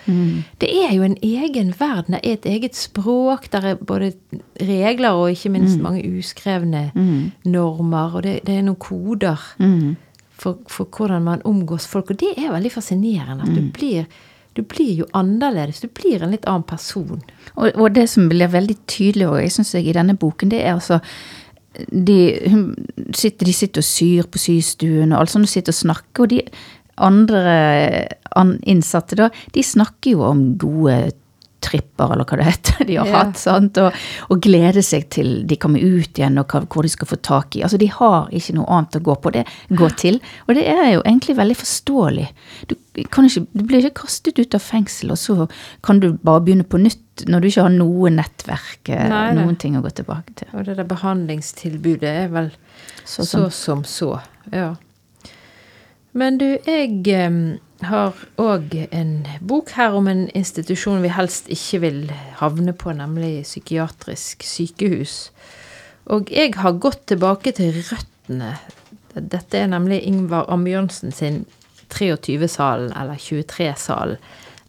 Det 0.62 0.68
er 0.71 0.95
jo 0.95 1.02
en 1.02 1.16
egen 1.23 1.75
verden. 1.80 2.14
Det 2.14 2.21
er 2.23 2.33
et 2.38 2.47
eget 2.47 2.76
språk. 2.78 3.50
Der 3.52 3.73
er 3.73 3.75
både 3.75 4.12
regler 4.62 5.18
og 5.18 5.30
ikke 5.35 5.50
minst 5.50 5.80
mange 5.83 6.04
uskrevne 6.18 6.92
normer. 7.45 8.14
Og 8.14 8.23
det, 8.23 8.40
det 8.47 8.54
er 8.57 8.62
noen 8.62 8.78
koder 8.80 9.42
for, 10.38 10.62
for 10.71 10.88
hvordan 10.95 11.25
man 11.26 11.45
omgås 11.49 11.87
folk. 11.90 12.12
Og 12.12 12.21
det 12.21 12.35
er 12.37 12.52
veldig 12.54 12.73
fascinerende. 12.73 13.47
At 13.47 13.54
du 13.57 13.71
blir 13.75 14.09
du 14.59 14.64
blir 14.66 15.04
jo 15.04 15.04
annerledes. 15.14 15.78
Du 15.85 15.90
blir 15.95 16.23
en 16.23 16.33
litt 16.35 16.47
annen 16.50 16.64
person. 16.66 17.21
Og, 17.54 17.68
og 17.78 17.92
det 17.95 18.09
som 18.11 18.26
blir 18.30 18.50
veldig 18.50 18.75
tydelig 18.90 19.28
og 19.28 19.37
jeg 19.38 19.52
synes 19.54 19.75
jeg, 19.76 19.85
i 19.87 19.95
denne 19.95 20.16
boken, 20.18 20.50
det 20.50 20.64
er 20.64 20.73
altså 20.73 20.99
de, 21.92 22.18
sitter, 23.14 23.47
de 23.47 23.54
sitter 23.54 23.85
og 23.85 23.87
syr 23.87 24.26
på 24.26 24.40
systuen, 24.42 25.12
og 25.12 25.21
alt 25.21 25.30
sånt, 25.30 25.47
og 25.47 25.52
sitter 25.52 25.75
og 25.75 25.78
snakker. 25.78 26.25
Og 26.25 26.33
de 26.33 26.40
andre 26.99 27.45
an, 28.40 28.57
innsatte, 28.66 29.18
da, 29.21 29.30
de 29.54 29.62
snakker 29.62 30.16
jo 30.16 30.26
om 30.26 30.42
gode 30.59 30.99
tripper, 31.65 32.12
eller 32.15 32.25
hva 32.29 32.37
det 32.38 32.45
heter, 32.47 32.85
de 32.88 32.97
har 33.00 33.09
yeah. 33.09 33.17
hatt. 33.19 33.38
sant? 33.41 33.79
Og, 33.83 33.97
og 34.31 34.41
gleder 34.45 34.85
seg 34.87 35.09
til 35.15 35.33
de 35.49 35.57
kommer 35.61 35.83
ut 35.83 36.19
igjen, 36.21 36.38
og 36.38 36.47
hva, 36.53 36.62
hvor 36.71 36.87
de 36.87 36.93
skal 36.93 37.11
få 37.11 37.19
tak 37.25 37.57
i. 37.59 37.62
Altså, 37.67 37.81
De 37.83 37.88
har 37.91 38.29
ikke 38.35 38.55
noe 38.59 38.69
annet 38.77 38.99
å 39.00 39.03
gå 39.09 39.17
på, 39.25 39.33
det 39.35 39.45
gå 39.79 39.91
til. 39.99 40.21
Og 40.47 40.55
det 40.59 40.65
er 40.71 40.93
jo 40.95 41.03
egentlig 41.05 41.37
veldig 41.41 41.57
forståelig. 41.59 42.29
Du, 42.71 42.77
kan 43.11 43.27
ikke, 43.29 43.45
du 43.53 43.65
blir 43.69 43.83
ikke 43.85 44.05
kastet 44.05 44.38
ut 44.38 44.55
av 44.59 44.62
fengsel, 44.65 45.12
og 45.15 45.19
så 45.21 45.49
kan 45.87 46.00
du 46.03 46.12
bare 46.23 46.45
begynne 46.47 46.67
på 46.69 46.81
nytt 46.83 47.27
når 47.27 47.43
du 47.43 47.49
ikke 47.49 47.65
har 47.67 47.73
noe 47.75 48.11
nettverk, 48.15 48.88
eh, 48.95 49.09
Nei, 49.11 49.25
noen 49.35 49.57
ting 49.59 49.75
å 49.75 49.83
gå 49.83 49.91
tilbake 49.99 50.37
til. 50.38 50.53
Og 50.55 50.69
det 50.69 50.77
der 50.79 50.87
behandlingstilbudet 50.87 52.12
er 52.27 52.29
vel 52.31 52.53
Så 53.05 53.25
så, 53.27 53.49
som- 53.49 53.50
som 53.50 53.83
så. 53.85 54.12
Ja. 54.53 54.77
Men 56.15 56.38
du, 56.38 56.47
jeg 56.67 57.03
har 57.87 58.16
òg 58.40 58.75
en 58.90 59.12
bok 59.40 59.70
her 59.76 59.94
om 59.94 60.08
en 60.11 60.26
institusjon 60.37 61.02
vi 61.04 61.12
helst 61.14 61.50
ikke 61.52 61.80
vil 61.85 62.00
havne 62.40 62.75
på, 62.75 62.92
nemlig 62.97 63.44
psykiatrisk 63.47 64.42
sykehus. 64.47 65.30
Og 66.11 66.32
jeg 66.32 66.56
har 66.58 66.80
gått 66.80 67.06
tilbake 67.12 67.52
til 67.54 67.76
røttene. 67.76 68.56
Dette 69.14 69.61
er 69.61 69.70
nemlig 69.70 70.00
Ingvar 70.08 70.49
Ambjørnsen 70.52 71.12
sin 71.14 71.44
23-salen, 71.92 72.92
eller 72.97 73.20
23-salen. 73.20 74.18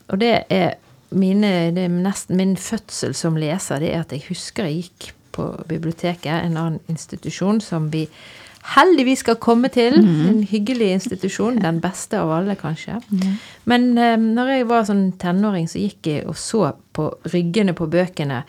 Og 0.10 0.20
det 0.22 0.34
er, 0.50 0.76
mine, 1.10 1.72
det 1.76 1.86
er 1.86 1.94
nesten 1.94 2.38
min 2.40 2.58
fødsel 2.58 3.16
som 3.18 3.38
leser, 3.40 3.82
det 3.82 3.94
er 3.94 4.04
at 4.04 4.14
jeg 4.14 4.28
husker 4.30 4.70
jeg 4.70 4.84
gikk 4.84 5.12
på 5.36 5.48
biblioteket, 5.70 6.34
en 6.34 6.58
annen 6.58 6.80
institusjon 6.92 7.62
som 7.62 7.90
vi 7.94 8.08
heldigvis 8.76 9.24
skal 9.24 9.40
komme 9.42 9.70
til. 9.74 10.00
En 10.00 10.44
hyggelig 10.44 10.92
institusjon. 10.98 11.62
Den 11.64 11.80
beste 11.84 12.20
av 12.20 12.32
alle, 12.32 12.56
kanskje. 12.60 13.00
Men 13.70 13.98
eh, 13.98 14.18
når 14.18 14.56
jeg 14.56 14.68
var 14.70 14.90
sånn 14.90 15.06
tenåring, 15.22 15.70
så 15.72 15.80
gikk 15.82 16.12
jeg 16.12 16.28
og 16.28 16.38
så 16.38 16.74
på 16.94 17.12
ryggene 17.34 17.74
på 17.78 17.88
bøkene 17.90 18.44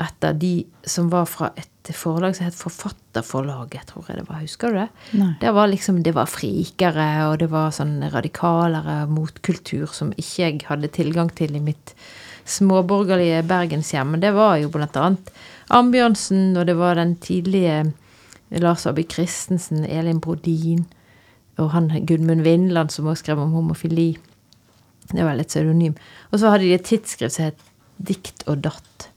etter 0.00 0.34
de 0.34 0.64
som 0.90 1.06
var 1.12 1.28
fra 1.30 1.52
et 1.54 1.70
forlag 1.94 2.34
som 2.34 2.48
het 2.48 2.56
Forfatterforlaget, 2.56 3.86
tror 3.90 4.08
jeg 4.08 4.18
det 4.18 4.26
var. 4.26 4.40
Husker 4.42 4.72
du 4.72 4.78
det? 4.80 4.88
Nei. 5.20 5.30
Det 5.40 5.52
var 5.54 5.68
liksom, 5.70 6.02
det 6.02 6.14
var 6.16 6.30
frikere, 6.30 7.08
og 7.28 7.38
det 7.42 7.50
var 7.52 7.74
sånn 7.76 7.98
radikalere 8.10 9.04
motkultur 9.10 9.86
som 9.92 10.12
ikke 10.16 10.46
jeg 10.48 10.62
hadde 10.68 10.90
tilgang 10.94 11.30
til 11.36 11.54
i 11.54 11.62
mitt 11.62 11.94
småborgerlige 12.44 13.44
bergenshjem. 13.48 14.14
Men 14.14 14.24
det 14.24 14.32
var 14.36 14.56
jo 14.60 14.72
blant 14.72 14.96
annet 15.00 15.34
Ambjørnsen, 15.74 16.56
og 16.60 16.66
det 16.68 16.74
var 16.76 16.98
den 16.98 17.14
tidlige 17.22 17.84
Lars 18.50 18.86
Abbe 18.86 19.04
Christensen, 19.10 19.84
Elin 19.84 20.20
Brodin, 20.20 20.84
og 21.58 21.70
han 21.70 21.90
Gudmund 22.06 22.42
Vindland 22.42 22.90
som 22.90 23.06
også 23.06 23.24
skrev 23.24 23.40
om 23.42 23.54
homofili. 23.54 24.16
Det 25.12 25.24
var 25.24 25.36
litt 25.38 25.52
pseudonym. 25.52 25.94
Og 26.32 26.40
så 26.40 26.50
hadde 26.52 26.66
de 26.66 26.74
et 26.76 26.86
tidsskrift 26.86 27.36
som 27.36 27.50
het 27.50 27.70
Dikt 27.94 28.42
og 28.50 28.64
datt. 28.64 29.08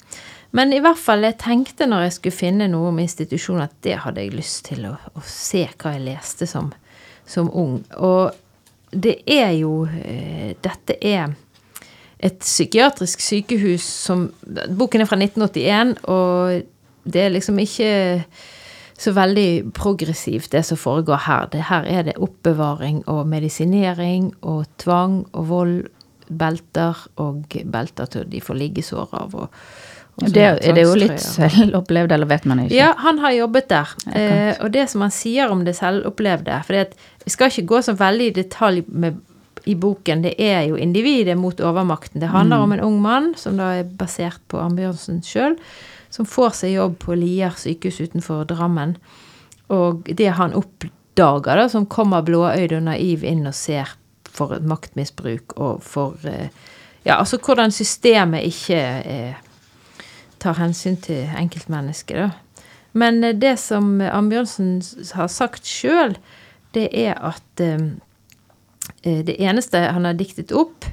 Men 0.54 0.70
i 0.74 0.80
hvert 0.84 1.00
fall, 1.02 1.26
jeg 1.26 1.40
tenkte 1.42 1.88
når 1.90 2.06
jeg 2.06 2.14
skulle 2.18 2.38
finne 2.38 2.68
noe 2.72 2.92
om 2.92 3.00
institusjonen, 3.02 3.66
at 3.66 3.74
det 3.84 3.98
hadde 4.04 4.22
jeg 4.22 4.36
lyst 4.38 4.68
til 4.70 4.86
å, 4.86 4.94
å 5.18 5.24
se 5.26 5.64
hva 5.66 5.96
jeg 5.96 6.06
leste 6.06 6.48
som, 6.50 6.70
som 7.28 7.50
ung. 7.50 7.80
Og 7.98 8.36
det 8.94 9.18
er 9.28 9.52
jo 9.58 9.82
eh, 9.90 10.54
Dette 10.64 10.96
er 11.04 11.34
et 12.24 12.38
psykiatrisk 12.42 13.22
sykehus 13.22 13.86
som 14.08 14.28
Boken 14.78 15.04
er 15.04 15.10
fra 15.10 15.20
1981, 15.20 15.98
og 16.10 17.10
det 17.10 17.26
er 17.26 17.34
liksom 17.36 17.60
ikke 17.62 17.90
så 18.98 19.14
veldig 19.14 19.74
progressivt, 19.78 20.52
det 20.52 20.64
som 20.66 20.78
foregår 20.78 21.22
her. 21.28 21.50
Det 21.54 21.68
her 21.70 21.86
er 21.86 22.08
det 22.08 22.18
oppbevaring 22.18 23.04
og 23.06 23.28
medisinering 23.30 24.32
og 24.42 24.66
tvang 24.82 25.22
og 25.38 25.52
vold, 25.52 25.78
belter 26.28 27.06
og 27.24 27.54
belter 27.72 28.10
til 28.12 28.26
de 28.28 28.42
får 28.44 28.58
liggesår 28.58 29.14
av. 29.16 29.36
og, 29.36 29.54
og 30.18 30.34
Det 30.34 30.44
er, 30.44 30.58
det 30.76 30.84
jo 30.84 30.98
litt 30.98 31.22
selvopplevd, 31.24 32.12
eller 32.12 32.28
vet 32.28 32.48
man 32.50 32.66
ikke? 32.66 32.76
Ja, 32.76 32.90
han 33.00 33.22
har 33.24 33.36
jobbet 33.38 33.70
der. 33.70 33.94
Eh, 34.12 34.54
og 34.58 34.74
det 34.74 34.88
som 34.92 35.06
han 35.06 35.14
sier 35.14 35.54
om 35.54 35.64
det 35.64 35.78
selvopplevde 35.78 36.58
For 36.66 36.82
vi 37.24 37.32
skal 37.32 37.54
ikke 37.54 37.70
gå 37.70 37.82
så 37.86 37.96
veldig 37.96 38.32
i 38.32 38.36
detalj 38.42 38.82
med, 38.90 39.22
i 39.70 39.76
boken. 39.78 40.26
Det 40.26 40.34
er 40.42 40.66
jo 40.72 40.76
individet 40.76 41.38
mot 41.38 41.62
overmakten. 41.62 42.20
Det 42.24 42.34
handler 42.34 42.66
om 42.66 42.74
en 42.74 42.84
ung 42.90 42.98
mann, 43.04 43.36
som 43.38 43.62
da 43.62 43.76
er 43.78 43.94
basert 44.00 44.42
på 44.50 44.60
Ambjørnsen 44.64 45.22
sjøl, 45.24 45.56
som 46.10 46.26
får 46.26 46.56
seg 46.62 46.76
jobb 46.78 46.98
på 47.04 47.18
Lier 47.20 47.56
sykehus 47.58 48.00
utenfor 48.02 48.46
Drammen. 48.50 48.96
Og 49.74 50.08
det 50.08 50.30
han 50.40 50.56
oppdager, 50.56 51.60
da, 51.60 51.68
som 51.70 51.90
kommer 51.92 52.26
blåøyd 52.26 52.76
og 52.78 52.88
naiv 52.88 53.26
inn 53.28 53.48
og 53.48 53.56
ser 53.58 53.96
for 54.38 54.60
maktmisbruk 54.62 55.58
og 55.58 55.84
for 55.86 56.18
eh, 56.28 56.50
Ja, 57.08 57.22
altså 57.22 57.38
hvordan 57.40 57.72
systemet 57.72 58.44
ikke 58.44 58.80
eh, 59.08 59.38
tar 60.44 60.58
hensyn 60.60 60.98
til 61.00 61.30
enkeltmennesket, 61.40 62.18
da. 62.20 62.66
Men 62.98 63.24
eh, 63.24 63.36
det 63.36 63.58
som 63.62 64.02
Ambjørnsen 64.02 64.82
har 65.16 65.32
sagt 65.32 65.68
sjøl, 65.68 66.18
det 66.76 66.90
er 66.92 67.16
at 67.16 67.64
eh, 67.64 67.90
eh, 69.04 69.24
det 69.26 69.38
eneste 69.40 69.86
han 69.94 70.08
har 70.08 70.18
diktet 70.18 70.54
opp, 70.56 70.88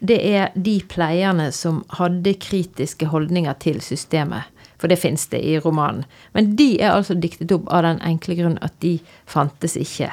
det 0.00 0.18
er 0.28 0.52
de 0.54 0.76
pleierne 0.88 1.48
som 1.52 1.80
hadde 1.96 2.36
kritiske 2.40 3.08
holdninger 3.12 3.56
til 3.62 3.80
systemet. 3.84 4.52
For 4.76 4.92
det 4.92 4.98
fins 5.00 5.24
det 5.32 5.40
i 5.40 5.56
romanen. 5.58 6.04
Men 6.36 6.52
de 6.58 6.74
er 6.82 6.92
altså 6.92 7.16
diktet 7.16 7.52
opp 7.54 7.70
av 7.72 7.86
den 7.86 8.02
enkle 8.04 8.36
grunn 8.36 8.58
at 8.64 8.74
de 8.84 8.98
fantes 9.24 9.76
ikke 9.80 10.10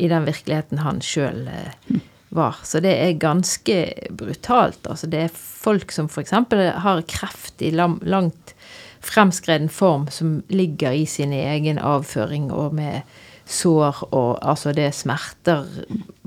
i 0.00 0.08
den 0.08 0.24
virkeligheten 0.24 0.80
han 0.84 1.00
sjøl 1.04 1.46
eh, 1.48 1.98
var. 2.32 2.56
Så 2.64 2.80
det 2.80 2.92
er 2.96 3.20
ganske 3.20 3.76
brutalt. 4.16 4.86
Altså 4.88 5.08
det 5.12 5.26
er 5.26 5.36
folk 5.36 5.92
som 5.92 6.08
f.eks. 6.08 6.32
har 6.32 7.04
kreft 7.08 7.62
i 7.62 7.72
langt 7.72 8.54
fremskreden 9.02 9.68
form, 9.68 10.08
som 10.08 10.40
ligger 10.48 10.92
i 10.92 11.06
sin 11.06 11.32
egen 11.32 11.78
avføring 11.78 12.52
og 12.52 12.74
med 12.74 13.02
sår 13.44 14.04
og 14.14 14.38
Altså 14.40 14.72
det 14.72 14.84
er 14.86 14.94
smerter, 14.96 15.66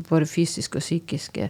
både 0.10 0.26
fysiske 0.26 0.78
og 0.78 0.84
psykiske. 0.84 1.50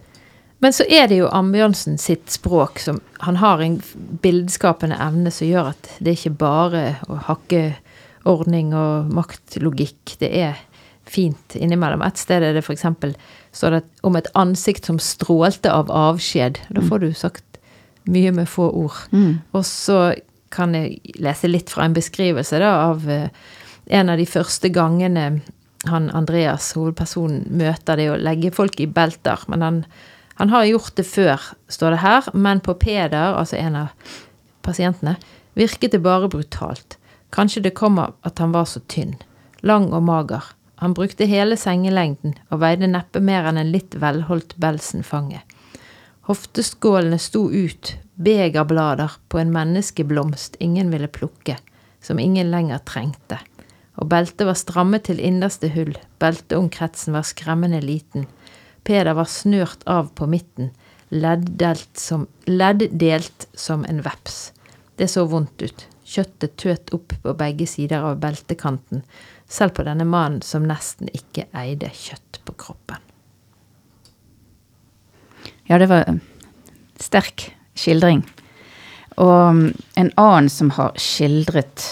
Men 0.64 0.72
så 0.72 0.86
er 0.88 1.08
det 1.10 1.18
jo 1.20 1.28
Ambjørnsen 1.28 1.98
sitt 2.00 2.30
språk 2.32 2.80
som 2.80 3.00
Han 3.26 3.36
har 3.42 3.60
en 3.60 3.80
bildeskapende 4.22 4.96
evne 5.02 5.32
som 5.34 5.48
gjør 5.48 5.72
at 5.74 5.90
det 5.98 6.12
er 6.12 6.16
ikke 6.16 6.38
bare 6.40 6.84
å 7.12 7.18
hakke 7.28 7.60
ordning 8.26 8.72
og 8.74 9.12
maktlogikk. 9.14 10.16
Det 10.18 10.30
er 10.32 10.56
fint 11.06 11.54
innimellom. 11.54 12.02
Et 12.02 12.18
sted 12.18 12.42
er 12.42 12.56
det 12.56 12.64
f.eks. 12.64 12.86
står 13.54 13.76
det 13.76 13.82
om 14.02 14.16
et 14.18 14.30
ansikt 14.34 14.88
som 14.88 14.98
strålte 14.98 15.70
av 15.72 15.92
avskjed. 15.92 16.58
Da 16.74 16.82
får 16.82 17.04
du 17.04 17.12
sagt 17.14 17.60
mye 18.10 18.32
med 18.34 18.48
få 18.50 18.70
ord. 18.70 18.98
Mm. 19.12 19.38
Og 19.54 19.62
så 19.66 20.14
kan 20.54 20.74
jeg 20.74 20.98
lese 21.20 21.50
litt 21.50 21.70
fra 21.70 21.86
en 21.86 21.94
beskrivelse 21.96 22.58
da, 22.62 22.72
av 22.90 23.06
eh, 23.10 23.28
en 23.86 24.10
av 24.10 24.18
de 24.18 24.26
første 24.26 24.70
gangene 24.74 25.28
han 25.86 26.08
Andreas, 26.16 26.72
hovedpersonen, 26.74 27.44
møter 27.54 27.98
det 28.00 28.08
å 28.10 28.18
legge 28.18 28.50
folk 28.54 28.80
i 28.82 28.88
belter. 28.90 29.42
Men 29.52 29.62
han, 29.62 29.80
han 30.36 30.50
har 30.52 30.64
gjort 30.68 30.96
det 30.96 31.06
før, 31.08 31.40
står 31.68 31.94
det 31.94 32.02
her. 32.02 32.28
Men 32.34 32.60
på 32.60 32.74
Peder, 32.76 33.38
altså 33.38 33.56
en 33.56 33.76
av 33.86 34.12
pasientene, 34.66 35.16
virket 35.56 35.96
det 35.96 36.02
bare 36.04 36.28
brutalt. 36.28 36.98
Kanskje 37.32 37.62
det 37.64 37.76
kom 37.78 37.96
av 37.98 38.14
at 38.26 38.38
han 38.44 38.52
var 38.52 38.68
så 38.68 38.82
tynn. 38.84 39.16
Lang 39.64 39.88
og 39.96 40.04
mager. 40.04 40.44
Han 40.76 40.92
brukte 40.92 41.24
hele 41.24 41.56
sengelengden 41.56 42.36
og 42.50 42.60
veide 42.60 42.88
neppe 42.90 43.22
mer 43.24 43.48
enn 43.48 43.56
en 43.62 43.72
litt 43.72 43.96
velholdt 43.96 44.58
Belsen-fange. 44.60 45.40
Hofteskålene 46.28 47.16
sto 47.22 47.46
ut, 47.48 47.94
begerblader 48.20 49.16
på 49.32 49.40
en 49.40 49.54
menneskeblomst 49.54 50.60
ingen 50.60 50.92
ville 50.92 51.08
plukke, 51.08 51.56
som 52.04 52.20
ingen 52.20 52.50
lenger 52.52 52.84
trengte. 52.84 53.40
Og 53.96 54.10
beltet 54.12 54.44
var 54.44 54.58
strammet 54.60 55.06
til 55.08 55.22
innerste 55.22 55.70
hull, 55.72 55.94
belteomkretsen 56.20 57.16
var 57.16 57.24
skremmende 57.24 57.80
liten. 57.80 58.26
Peder 58.86 59.16
var 59.18 59.26
snørt 59.26 59.82
av 59.90 60.12
på 60.14 60.28
midten, 60.30 60.70
leddelt 61.10 61.98
som, 61.98 62.26
leddelt 62.46 63.48
som 63.54 63.84
en 63.84 63.98
veps. 64.04 64.52
Det 64.96 65.08
så 65.10 65.26
vondt 65.26 65.62
ut. 65.62 65.86
Kjøttet 66.06 66.54
tøt 66.62 66.92
opp 66.94 67.16
på 67.22 67.34
begge 67.34 67.66
sider 67.66 68.04
av 68.06 68.20
beltekanten, 68.22 69.02
selv 69.50 69.74
på 69.74 69.86
denne 69.86 70.06
mannen 70.06 70.38
som 70.46 70.66
nesten 70.70 71.10
ikke 71.10 71.48
eide 71.50 71.90
kjøtt 71.90 72.40
på 72.46 72.54
kroppen. 72.62 73.02
Ja, 75.66 75.80
det 75.82 75.90
var 75.90 76.06
sterk 77.02 77.48
skildring. 77.74 78.22
Og 79.18 79.72
en 79.98 80.10
annen 80.14 80.50
som 80.52 80.70
har 80.76 80.94
skildret 81.00 81.88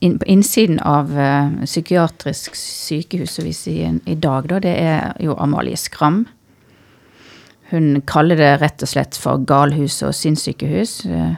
inn, 0.00 0.18
på 0.18 0.26
innsiden 0.30 0.78
av 0.80 1.10
uh, 1.16 1.64
psykiatrisk 1.64 2.56
sykehus, 2.58 3.36
som 3.36 3.46
vi 3.48 3.52
sier 3.56 3.98
i 4.06 4.14
dag, 4.14 4.48
da, 4.50 4.60
det 4.62 4.74
er 4.80 5.14
jo 5.22 5.36
Amalie 5.40 5.76
Skram. 5.80 6.24
Hun 7.72 8.02
kaller 8.06 8.38
det 8.38 8.52
rett 8.60 8.84
og 8.84 8.90
slett 8.90 9.16
for 9.18 9.40
galhus 9.48 10.02
og 10.06 10.14
sinnssykehus. 10.14 10.98
Eh, 11.06 11.32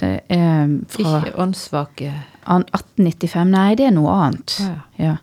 Det 0.00 0.20
er 0.28 0.70
fra 0.90 1.18
Ikke 1.20 1.38
åndssvake 1.38 2.08
1895. 2.50 3.50
Nei, 3.50 3.74
det 3.78 3.86
er 3.86 3.92
noe 3.94 4.10
annet. 4.10 4.56
Ja. 4.60 4.74
Ja. 4.98 5.16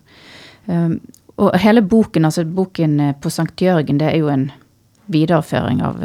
Um, 0.66 1.00
og 1.36 1.58
hele 1.60 1.82
boken, 1.82 2.24
altså 2.24 2.44
boken 2.44 3.00
eh, 3.00 3.14
på 3.20 3.30
Sankt 3.30 3.60
Jørgen, 3.60 3.98
det 4.00 4.08
er 4.12 4.16
jo 4.22 4.30
en 4.32 4.50
videreføring 5.12 5.82
av 5.84 6.00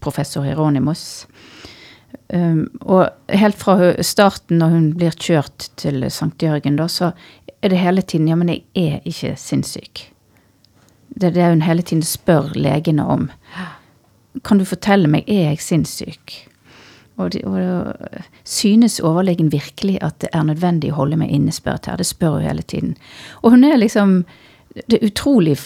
professor 0.00 0.42
Hieronymus. 0.42 1.26
Um, 2.28 2.66
og 2.84 3.08
helt 3.32 3.56
fra 3.56 3.94
starten, 4.04 4.60
når 4.60 4.72
hun 4.74 4.86
blir 4.96 5.16
kjørt 5.16 5.70
til 5.80 6.04
Sankt 6.12 6.44
Jørgen, 6.44 6.76
da, 6.76 6.84
så 6.88 7.12
er 7.62 7.72
det 7.72 7.80
hele 7.80 8.02
tiden 8.02 8.28
Ja, 8.28 8.36
men 8.36 8.52
jeg 8.52 8.64
er 8.76 9.00
ikke 9.08 9.34
sinnssyk. 9.40 10.04
Det 11.08 11.30
er 11.30 11.36
det 11.36 11.48
hun 11.48 11.64
hele 11.64 11.82
tiden 11.82 12.04
spør 12.04 12.52
legene 12.54 13.04
om. 13.04 13.30
kan 14.44 14.58
du 14.58 14.64
fortelle 14.64 15.08
meg, 15.08 15.24
er 15.26 15.50
jeg 15.50 15.60
sinnssyk? 15.60 16.34
Og, 17.18 17.32
de, 17.32 17.40
og 17.44 17.94
synes 18.44 19.00
overlegen 19.00 19.50
virkelig 19.52 19.98
at 20.02 20.20
det 20.22 20.28
er 20.32 20.44
nødvendig 20.46 20.92
å 20.92 21.00
holde 21.00 21.16
meg 21.18 21.32
innesperret 21.34 21.86
her? 21.90 21.96
Det 21.98 22.06
spør 22.06 22.38
hun 22.38 22.46
hele 22.46 22.62
tiden. 22.62 22.94
Og 23.42 23.56
hun 23.56 23.64
er 23.64 23.80
liksom 23.80 24.20
det 24.86 24.98
er 24.98 25.08
utrolig 25.08 25.56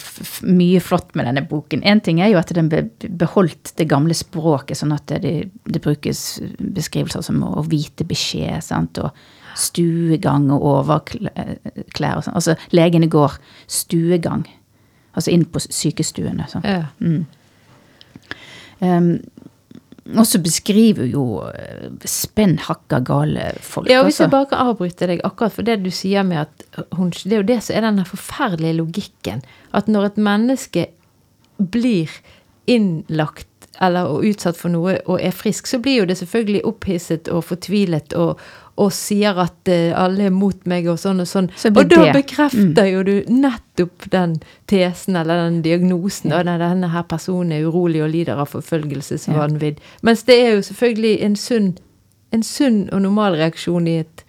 mye 0.47 0.81
flott 0.83 1.13
med 1.17 1.27
denne 1.29 1.45
boken. 1.49 1.83
Én 1.83 2.01
ting 2.03 2.21
er 2.21 2.31
jo 2.31 2.39
at 2.41 2.53
den 2.55 2.71
beholdt 2.71 3.73
det 3.77 3.89
gamle 3.91 4.15
språket, 4.17 4.79
sånn 4.79 4.95
at 4.95 5.13
det, 5.23 5.35
det 5.65 5.83
brukes 5.83 6.41
beskrivelser 6.57 7.25
som 7.25 7.43
å 7.45 7.65
vite 7.67 8.07
beskjed 8.07 8.63
sant? 8.65 9.01
og 9.03 9.11
stuegang 9.53 10.47
og 10.53 10.65
overklær 10.65 12.17
og 12.17 12.25
sånn. 12.25 12.37
Altså 12.37 12.55
legene 12.73 13.09
går 13.11 13.37
stuegang. 13.69 14.45
Altså 15.13 15.33
inn 15.33 15.45
på 15.45 15.61
sykestuene. 15.63 16.47
Sånn. 16.49 16.65
Ja. 16.65 16.87
Mm. 16.97 17.25
Um, 18.81 19.11
og 20.11 20.25
så 20.27 20.39
beskriver 20.43 21.07
jo 21.07 21.23
eh, 21.47 21.87
spenn 22.09 22.57
hakka 22.65 22.99
gale 23.07 23.53
folk. 23.63 23.87
Ja, 23.87 24.01
og 24.01 24.09
Hvis 24.09 24.19
jeg 24.19 24.33
bare 24.33 24.49
kan 24.51 24.65
avbryte 24.67 25.07
deg 25.07 25.23
akkurat 25.23 25.55
for 25.55 25.67
det 25.67 25.77
du 25.85 25.91
sier 25.95 26.25
med 26.27 26.43
at 26.43 26.83
hun, 26.97 27.13
Det 27.15 27.31
er 27.31 27.39
jo 27.39 27.51
det 27.53 27.61
som 27.63 27.77
er 27.77 27.87
den 27.87 28.05
forferdelige 28.05 28.79
logikken. 28.81 29.43
At 29.71 29.87
når 29.87 30.11
et 30.11 30.17
menneske 30.17 30.85
blir 31.57 32.11
innlagt 32.67 33.47
eller 33.81 34.11
og 34.11 34.25
utsatt 34.27 34.59
for 34.59 34.73
noe 34.73 34.97
og 35.07 35.21
er 35.21 35.33
frisk, 35.33 35.67
så 35.67 35.79
blir 35.81 36.01
jo 36.01 36.09
det 36.09 36.17
selvfølgelig 36.19 36.65
opphisset 36.67 37.31
og 37.31 37.45
fortvilet 37.47 38.13
og, 38.13 38.37
og 38.81 38.89
sier 38.95 39.37
at 39.37 39.69
uh, 39.69 39.93
alle 39.99 40.27
er 40.29 40.33
mot 40.33 40.65
meg 40.69 40.87
og 40.89 40.97
sånn 41.01 41.21
og 41.21 41.29
sånn. 41.29 41.49
Så 41.59 41.69
og 41.69 41.91
da 41.91 42.07
det. 42.07 42.13
bekrefter 42.15 42.87
mm. 42.87 42.89
jo 42.89 43.03
du 43.05 43.13
nettopp 43.29 44.09
den 44.13 44.35
tesen 44.71 45.19
eller 45.19 45.45
den 45.45 45.61
diagnosen. 45.65 46.33
Ja. 46.33 46.41
Og 46.41 46.49
denne 46.49 46.89
her 46.93 47.05
personen 47.09 47.53
er 47.53 47.67
urolig 47.69 48.01
og 48.03 48.11
lider 48.15 48.41
av 48.41 48.49
forfølgelsesvanvidd. 48.55 49.81
Ja. 49.81 50.03
Mens 50.09 50.25
det 50.29 50.39
er 50.41 50.55
jo 50.57 50.65
selvfølgelig 50.65 51.15
en 51.27 51.37
sunn, 51.37 51.73
en 52.33 52.45
sunn 52.47 52.85
og 52.89 53.05
normal 53.05 53.37
reaksjon 53.43 53.89
i 53.89 53.99
et 54.01 54.23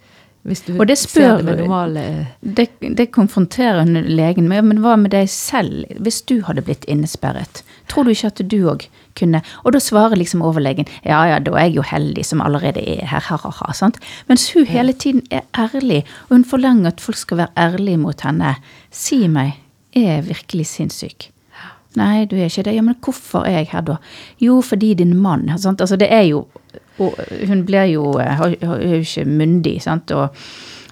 hvis 0.45 0.61
du 0.61 0.75
og 0.77 0.85
det 0.85 0.99
spør, 1.01 1.39
det, 1.41 1.55
normale... 1.57 2.01
det, 2.41 2.67
det 2.97 3.07
konfronterer 3.15 3.87
legen 4.05 4.45
med. 4.45 4.61
Men 4.69 4.83
hva 4.83 4.93
med 5.01 5.09
deg 5.15 5.25
selv, 5.33 5.87
hvis 5.97 6.21
du 6.29 6.35
hadde 6.45 6.61
blitt 6.67 6.85
innesperret? 6.85 7.63
Tror 7.91 8.05
du 8.05 8.13
ikke 8.13 8.31
at 8.33 8.41
du 8.51 8.57
òg 8.71 8.87
kunne 9.15 9.41
Og 9.63 9.75
da 9.75 9.79
svarer 9.79 10.17
liksom 10.19 10.41
overlegen 10.43 10.89
ja 11.05 11.21
ja, 11.29 11.39
da 11.39 11.53
er 11.55 11.69
jeg 11.69 11.77
jo 11.77 11.85
heldig 11.85 12.25
som 12.25 12.41
allerede 12.41 12.81
er 12.81 13.05
her, 13.07 13.23
ha-ha-ha. 13.29 13.73
sant? 13.73 13.99
Mens 14.27 14.49
hun 14.53 14.65
hele 14.67 14.93
tiden 14.93 15.23
er 15.31 15.45
ærlig, 15.57 16.03
og 16.27 16.35
hun 16.35 16.45
forlanger 16.45 16.91
at 16.91 17.01
folk 17.01 17.17
skal 17.17 17.43
være 17.43 17.55
ærlige 17.57 18.01
mot 18.01 18.21
henne. 18.25 18.55
Si 18.91 19.27
meg, 19.27 19.61
er 19.95 20.09
jeg 20.17 20.27
virkelig 20.27 20.67
sinnssyk? 20.73 21.29
Nei, 21.95 22.25
du 22.27 22.35
er 22.35 22.49
ikke 22.49 22.65
det. 22.67 22.75
Ja, 22.75 22.83
men 22.83 22.97
hvorfor 23.03 23.45
er 23.47 23.61
jeg 23.61 23.69
her 23.71 23.83
da? 23.87 23.97
Jo, 24.41 24.59
fordi 24.61 24.93
din 24.99 25.15
mann. 25.17 25.47
sant? 25.57 25.81
Altså, 25.81 25.95
det 25.95 26.11
er 26.11 26.27
jo 26.27 26.47
Hun 26.97 27.65
blir 27.65 27.83
jo 27.91 28.11
Hun 28.11 28.55
er 28.61 28.81
jo 28.81 29.01
ikke 29.01 29.25
myndig, 29.25 29.81
sant. 29.81 30.11
Og, 30.11 30.35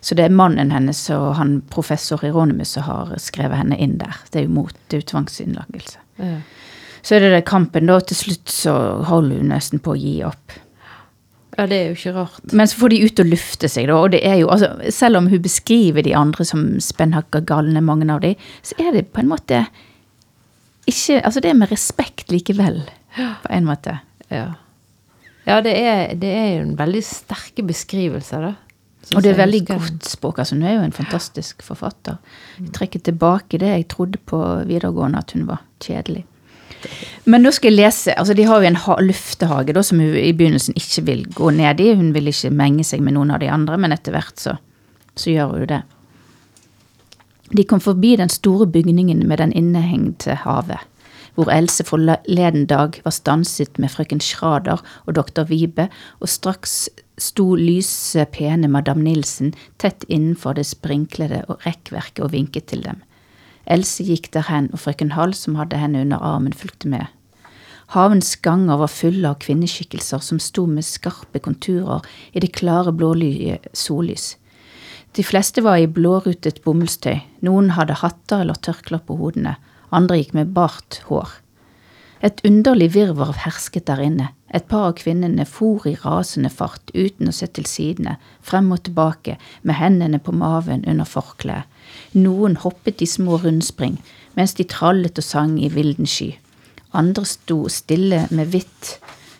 så 0.01 0.15
det 0.15 0.25
er 0.25 0.29
mannen 0.35 0.71
hennes 0.71 1.09
og 1.09 1.35
han 1.35 1.61
professor 1.71 2.23
Ironimus 2.25 2.67
som 2.67 2.83
har 2.83 3.13
skrevet 3.17 3.57
henne 3.57 3.77
inn 3.77 3.97
der. 3.97 4.17
Det 4.33 4.41
er 4.41 4.43
jo 4.47 4.55
mot 4.55 4.75
det 4.91 4.97
er 4.97 5.01
jo 5.01 5.11
tvangsinnlagelse. 5.13 5.99
Ja. 6.19 6.37
Så 7.03 7.17
er 7.17 7.25
det 7.25 7.33
det 7.33 7.45
kampen, 7.49 7.89
da. 7.89 7.99
Til 7.99 8.19
slutt 8.19 8.51
så 8.51 8.73
holder 9.09 9.41
hun 9.41 9.51
nesten 9.51 9.81
på 9.83 9.93
å 9.93 9.99
gi 9.99 10.15
opp. 10.27 10.55
Ja, 11.53 11.67
det 11.69 11.77
er 11.77 11.89
jo 11.91 11.97
ikke 11.97 12.13
rart. 12.15 12.53
Men 12.55 12.69
så 12.69 12.79
får 12.79 12.93
de 12.93 13.01
ut 13.03 13.21
og 13.21 13.29
lufte 13.29 13.69
seg, 13.69 13.87
da. 13.91 13.99
Og 13.99 14.13
det 14.15 14.23
er 14.25 14.39
jo, 14.41 14.49
altså, 14.53 14.71
selv 14.93 15.19
om 15.19 15.27
hun 15.29 15.43
beskriver 15.43 16.05
de 16.05 16.15
andre 16.17 16.47
som 16.47 16.65
spennhakka 16.81 17.43
galne, 17.49 17.83
mange 17.83 18.07
av 18.09 18.23
de, 18.23 18.33
så 18.65 18.77
er 18.81 18.95
det 18.95 19.09
på 19.13 19.23
en 19.23 19.31
måte 19.33 19.65
ikke 20.89 21.21
Altså, 21.23 21.39
det 21.39 21.47
er 21.47 21.55
med 21.55 21.71
respekt 21.71 22.31
likevel, 22.33 22.81
på 23.15 23.51
en 23.55 23.63
måte. 23.63 23.93
Ja. 24.27 24.49
Ja, 25.47 25.61
det 25.63 25.77
er, 25.79 26.11
det 26.19 26.27
er 26.27 26.49
jo 26.57 26.65
en 26.65 26.75
veldig 26.79 27.03
sterke 27.07 27.63
beskrivelser, 27.67 28.49
da. 28.49 28.51
Og 29.13 29.23
det 29.23 29.33
er 29.33 29.39
veldig 29.39 29.61
godt 29.67 30.07
språk. 30.07 30.39
altså 30.39 30.55
Hun 30.55 30.63
er 30.67 30.77
jo 30.77 30.83
en 30.83 30.95
fantastisk 30.95 31.63
forfatter. 31.63 32.19
Jeg 32.59 32.71
trekker 32.75 33.03
tilbake 33.03 33.59
det 33.59 33.71
jeg 33.71 33.87
trodde 33.91 34.19
på 34.19 34.39
videregående, 34.67 35.19
at 35.19 35.31
hun 35.35 35.47
var 35.47 35.63
kjedelig. 35.83 36.23
Men 37.25 37.45
nå 37.45 37.51
skal 37.55 37.71
jeg 37.71 37.79
lese 37.79 38.15
altså 38.19 38.35
De 38.37 38.45
har 38.47 38.61
jo 38.61 38.69
en 38.69 39.07
luftehage 39.07 39.75
da, 39.75 39.83
som 39.85 40.01
hun 40.03 40.15
i 40.19 40.33
begynnelsen 40.35 40.77
ikke 40.79 41.05
vil 41.07 41.25
gå 41.33 41.51
ned 41.55 41.81
i. 41.83 41.93
Hun 41.95 42.13
vil 42.15 42.31
ikke 42.31 42.53
menge 42.53 42.85
seg 42.87 43.03
med 43.05 43.17
noen 43.17 43.33
av 43.33 43.41
de 43.43 43.51
andre, 43.51 43.77
men 43.79 43.95
etter 43.95 44.15
hvert 44.15 44.39
så, 44.39 44.57
så 45.15 45.33
gjør 45.33 45.57
hun 45.57 45.69
det. 45.71 45.83
De 47.53 47.63
kom 47.69 47.81
forbi 47.83 48.15
den 48.17 48.31
store 48.33 48.65
bygningen 48.67 49.27
med 49.27 49.37
den 49.37 49.53
innehengte 49.53 50.39
havet, 50.41 50.81
hvor 51.35 51.51
Else 51.53 51.83
forleden 51.85 52.65
dag 52.69 52.97
var 53.03 53.13
stanset 53.13 53.77
med 53.77 53.91
frøken 53.93 54.21
Schrader 54.21 54.81
og 55.05 55.15
doktor 55.15 55.45
Vibe, 55.49 55.87
og 56.19 56.29
straks 56.29 56.89
sto 57.21 57.53
lyse, 57.55 58.25
pene 58.33 58.67
madam 58.67 59.03
Nilsen 59.05 59.53
tett 59.77 60.05
innenfor 60.09 60.57
det 60.57 60.65
sprinklede 60.65 61.43
rekkverket 61.65 62.23
og 62.25 62.33
vinket 62.33 62.71
til 62.71 62.81
dem. 62.85 63.03
Else 63.65 64.03
gikk 64.03 64.31
derhen, 64.33 64.69
og 64.73 64.81
frøken 64.83 65.13
Hall, 65.15 65.33
som 65.33 65.55
hadde 65.55 65.79
henne 65.79 66.03
under 66.03 66.19
armen, 66.23 66.53
fulgte 66.53 66.89
med. 66.91 67.07
Havens 67.93 68.35
ganger 68.41 68.79
var 68.81 68.91
fulle 68.91 69.29
av 69.29 69.41
kvinneskikkelser 69.43 70.23
som 70.23 70.39
sto 70.41 70.65
med 70.65 70.85
skarpe 70.87 71.39
konturer 71.43 72.01
i 72.33 72.41
det 72.41 72.53
klare, 72.57 72.93
blålige 72.95 73.59
sollys. 73.77 74.33
De 75.13 75.21
fleste 75.23 75.61
var 75.61 75.77
i 75.77 75.85
blårutet 75.85 76.63
bomullstøy, 76.65 77.19
noen 77.45 77.75
hadde 77.77 77.99
hatter 78.01 78.41
eller 78.41 78.57
tørklær 78.57 79.03
på 79.05 79.19
hodene, 79.19 79.59
andre 79.93 80.17
gikk 80.17 80.33
med 80.39 80.55
bart 80.55 81.03
hår. 81.09 81.35
Et 82.23 82.39
underlig 82.47 82.93
virvar 82.95 83.35
hersket 83.43 83.85
der 83.91 84.01
inne, 84.01 84.31
et 84.49 84.65
par 84.71 84.87
av 84.87 84.95
kvinnene 84.97 85.45
for 85.49 85.85
i 85.89 85.93
rasende 86.01 86.49
fart 86.49 86.89
uten 86.95 87.29
å 87.29 87.35
se 87.35 87.49
til 87.51 87.67
sidene, 87.69 88.15
frem 88.41 88.71
og 88.73 88.85
tilbake, 88.87 89.35
med 89.61 89.77
hendene 89.77 90.21
på 90.23 90.33
maven 90.33 90.85
under 90.87 91.05
forkleet, 91.09 91.67
noen 92.13 92.57
hoppet 92.63 93.01
i 93.01 93.09
små 93.09 93.39
rundspring 93.43 93.99
mens 94.37 94.55
de 94.57 94.65
trallet 94.69 95.17
og 95.19 95.25
sang 95.25 95.57
i 95.61 95.69
vilden 95.69 96.09
sky. 96.09 96.31
Andre 96.93 97.25
sto 97.25 97.63
stille 97.69 98.25
med 98.31 98.53
hvitt 98.53 98.97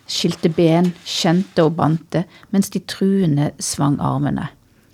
skilte 0.09 0.49
ben, 0.51 0.91
kjente 1.07 1.63
og 1.65 1.77
bante, 1.77 2.25
mens 2.51 2.69
de 2.73 2.81
truende 2.89 3.51
svang 3.61 3.99
armene. 4.03 4.49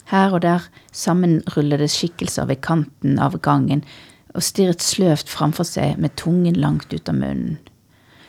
Her 0.10 0.34
og 0.34 0.42
der 0.46 0.66
sammenrullede 0.96 1.90
skikkelser 1.92 2.48
ved 2.50 2.62
kanten 2.66 3.20
av 3.22 3.38
gangen 3.46 3.84
og 4.34 4.46
stirret 4.46 4.84
sløvt 4.86 5.30
framfor 5.30 5.68
seg 5.68 6.00
med 6.02 6.16
tungen 6.18 6.58
langt 6.58 6.94
ut 6.94 7.10
av 7.10 7.18
munnen. 7.18 7.58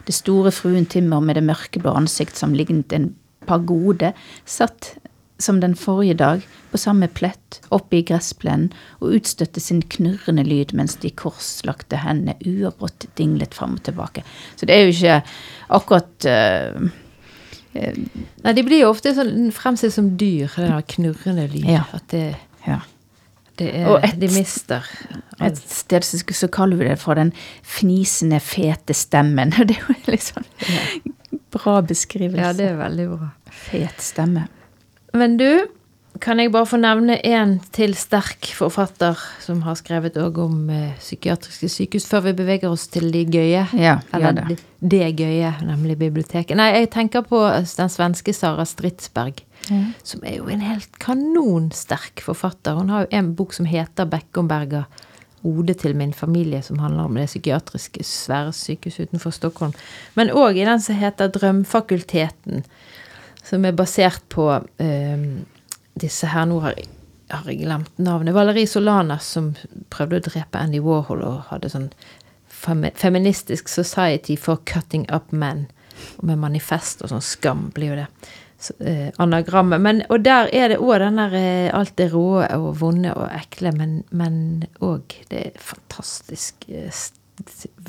Det 0.07 0.17
store 0.17 0.51
fruen 0.53 0.89
Timmer 0.89 1.21
med 1.23 1.37
det 1.37 1.45
mørkeblå 1.47 1.93
ansikt 1.95 2.39
som 2.41 2.57
lignet 2.57 2.93
en 2.97 3.13
pagode, 3.49 4.13
satt 4.45 4.95
som 5.43 5.61
den 5.61 5.75
forrige 5.79 6.15
dag, 6.21 6.47
på 6.71 6.79
samme 6.79 7.09
plett, 7.09 7.61
oppe 7.75 7.99
i 7.99 8.05
gressplenen, 8.07 8.71
og 9.01 9.17
utstøtte 9.19 9.63
sin 9.63 9.83
knurrende 9.93 10.45
lyd 10.47 10.75
mens 10.77 10.97
de 11.03 11.11
korslagte 11.11 12.03
hendene 12.05 12.37
uavbrutt 12.47 13.09
dinglet 13.19 13.57
fram 13.57 13.79
og 13.79 13.85
tilbake. 13.89 14.25
Så 14.57 14.69
det 14.69 14.77
er 14.77 14.87
jo 14.87 14.95
ikke 14.95 15.21
akkurat 15.81 16.29
uh, 16.31 16.91
Nei, 17.71 18.53
de 18.57 18.63
blir 18.67 18.81
jo 18.83 18.89
ofte 18.91 19.13
sånn 19.15 19.53
fremstilt 19.55 19.95
som 19.95 20.09
dyr, 20.19 20.51
den 20.57 20.81
knurrende 20.91 21.45
lyd. 21.53 21.69
Ja. 21.71 21.85
At 21.95 22.09
det, 22.11 22.25
ja. 22.65 22.81
det 23.61 23.69
er 23.79 23.93
et, 24.09 24.17
De 24.19 24.31
mister 24.35 24.89
Et 25.39 25.61
sted 25.71 26.03
så, 26.03 26.19
så, 26.19 26.49
kaller 26.51 26.81
vi 26.81 26.89
det 26.89 26.99
for 26.99 27.15
den 27.15 27.31
fnisende, 27.63 28.43
fete 28.43 28.97
stemmen. 28.97 29.55
Det 29.71 29.79
er 29.79 30.17
jo 30.17 30.19
sånn 30.33 30.51
ja. 30.67 30.83
bra 31.55 31.79
beskrivelse. 31.87 32.43
Ja, 32.43 32.57
det 32.59 32.73
er 32.73 32.81
veldig 32.83 33.07
bra. 33.13 33.31
Fet 33.55 34.03
stemme. 34.03 34.49
Men 35.13 35.37
du, 35.41 35.67
kan 36.21 36.41
jeg 36.43 36.51
bare 36.53 36.69
få 36.69 36.79
nevne 36.81 37.17
en 37.27 37.55
til 37.73 37.95
sterk 37.97 38.51
forfatter 38.57 39.19
som 39.41 39.63
har 39.65 39.77
skrevet 39.79 40.19
òg 40.21 40.41
om 40.43 40.57
eh, 40.73 40.97
psykiatriske 40.99 41.71
sykehus, 41.73 42.09
før 42.11 42.27
vi 42.29 42.35
beveger 42.43 42.69
oss 42.69 42.89
til 42.93 43.09
de 43.15 43.23
gøye? 43.25 43.63
Ja, 43.79 43.99
Eller 44.17 44.35
det. 44.37 44.59
det 44.83 45.07
gøye, 45.21 45.53
nemlig 45.65 45.97
biblioteket. 46.01 46.57
Nei, 46.59 46.73
jeg 46.77 46.91
tenker 46.93 47.25
på 47.27 47.41
den 47.47 47.93
svenske 47.93 48.35
Sara 48.37 48.67
Stridsberg. 48.69 49.45
Mm. 49.71 49.93
Som 50.05 50.27
er 50.27 50.41
jo 50.41 50.51
en 50.51 50.65
helt 50.65 50.99
kanonsterk 51.01 52.25
forfatter. 52.25 52.77
Hun 52.77 52.91
har 52.93 53.07
jo 53.07 53.13
en 53.21 53.33
bok 53.39 53.55
som 53.57 53.69
heter 53.69 54.09
'Bekkomberga'. 54.09 54.85
Ode 55.43 55.73
til 55.73 55.97
min 55.97 56.13
familie, 56.13 56.61
som 56.63 56.79
handler 56.79 57.05
om 57.05 57.15
det 57.15 57.27
psykiatriske 57.27 58.05
svære 58.05 58.53
sykehuset 58.53 59.09
utenfor 59.09 59.31
Stockholm. 59.31 59.73
Men 60.15 60.29
òg 60.29 60.57
i 60.57 60.65
den 60.69 60.81
som 60.81 60.95
heter 60.95 61.29
'Drømfakulteten', 61.29 62.65
som 63.45 63.65
er 63.65 63.77
basert 63.77 64.27
på 64.33 64.49
eh, 64.83 65.27
disse 66.01 66.31
her 66.31 66.49
Nå 66.49 66.61
har, 66.65 66.77
har, 67.31 67.49
jeg 67.49 67.63
glemt 67.65 67.99
navnet. 67.99 68.35
Valerie 68.37 68.69
Solanas 68.69 69.29
som 69.37 69.53
prøvde 69.93 70.21
å 70.21 70.27
drepe 70.29 70.61
Andy 70.61 70.83
Warhol 70.85 71.25
og 71.27 71.47
hadde 71.51 71.73
sånn 71.73 71.91
Feministisk 72.61 73.71
Society 73.73 74.37
for 74.37 74.61
Cutting 74.69 75.07
Up 75.13 75.33
Men. 75.33 75.69
Med 76.25 76.41
manifest 76.41 77.03
og 77.05 77.13
sånn 77.13 77.25
skam 77.25 77.69
blir 77.77 77.93
jo 77.93 77.99
det. 78.03 78.09
Så, 78.61 78.75
eh, 78.85 79.09
anagrammet. 79.17 79.81
Men, 79.81 80.03
og 80.13 80.21
der 80.25 80.51
er 80.53 80.75
det 80.75 80.81
òg 80.85 80.99
den 81.01 81.23
eh, 81.25 81.73
alt 81.73 81.97
det 81.97 82.11
rå 82.13 82.43
og 82.45 82.75
vonde 82.81 83.15
og 83.17 83.31
ekle, 83.33 83.73
men 83.73 84.67
òg 84.85 85.17
det 85.33 85.51
fantastisk 85.57 86.69
st 86.69 87.17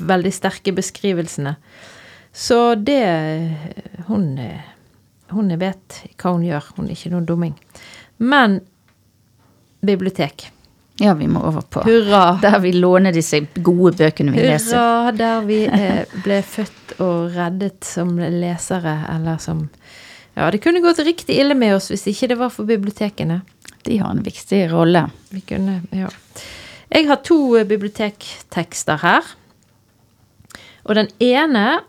Veldig 0.00 0.30
sterke 0.32 0.72
beskrivelsene 0.72 1.56
Så 2.32 2.74
det 2.74 3.02
Hun, 4.06 4.38
eh, 4.38 4.71
hun 5.32 5.52
vet 5.60 6.02
hva 6.16 6.34
hun 6.34 6.44
gjør. 6.46 6.72
Hun 6.76 6.88
er 6.88 6.96
ikke 6.96 7.12
noen 7.12 7.28
dumming. 7.28 7.54
Men 8.22 8.60
bibliotek. 9.82 10.50
Ja, 11.00 11.14
vi 11.14 11.26
må 11.26 11.40
over 11.42 11.64
på 11.66 11.82
Hurra! 11.86 12.38
Der 12.42 12.58
vi 12.62 12.72
låner 12.72 13.14
disse 13.14 13.40
gode 13.54 13.96
bøkene 13.98 14.34
vi 14.34 14.44
leser. 14.44 14.76
Hurra, 14.76 15.12
der 15.16 15.46
vi 15.48 15.62
eh, 15.80 16.04
ble 16.22 16.38
født 16.46 16.96
og 17.00 17.32
reddet 17.34 17.82
som 17.88 18.14
lesere, 18.18 18.98
eller 19.14 19.40
som 19.42 19.66
Ja, 20.32 20.46
det 20.48 20.62
kunne 20.64 20.80
gått 20.80 21.02
riktig 21.04 21.36
ille 21.42 21.56
med 21.58 21.74
oss 21.76 21.90
hvis 21.92 22.06
ikke 22.08 22.30
det 22.30 22.38
var 22.40 22.52
for 22.54 22.68
bibliotekene. 22.68 23.42
De 23.84 23.98
har 24.00 24.14
en 24.14 24.22
viktig 24.24 24.62
rolle. 24.70 25.02
Vi 25.32 25.42
kunne, 25.44 25.80
ja. 25.92 26.08
Jeg 26.92 27.08
har 27.08 27.20
to 27.24 27.40
eh, 27.58 27.66
bibliotektekster 27.68 29.00
her. 29.02 29.32
Og 30.86 30.96
den 30.98 31.10
ene 31.22 31.82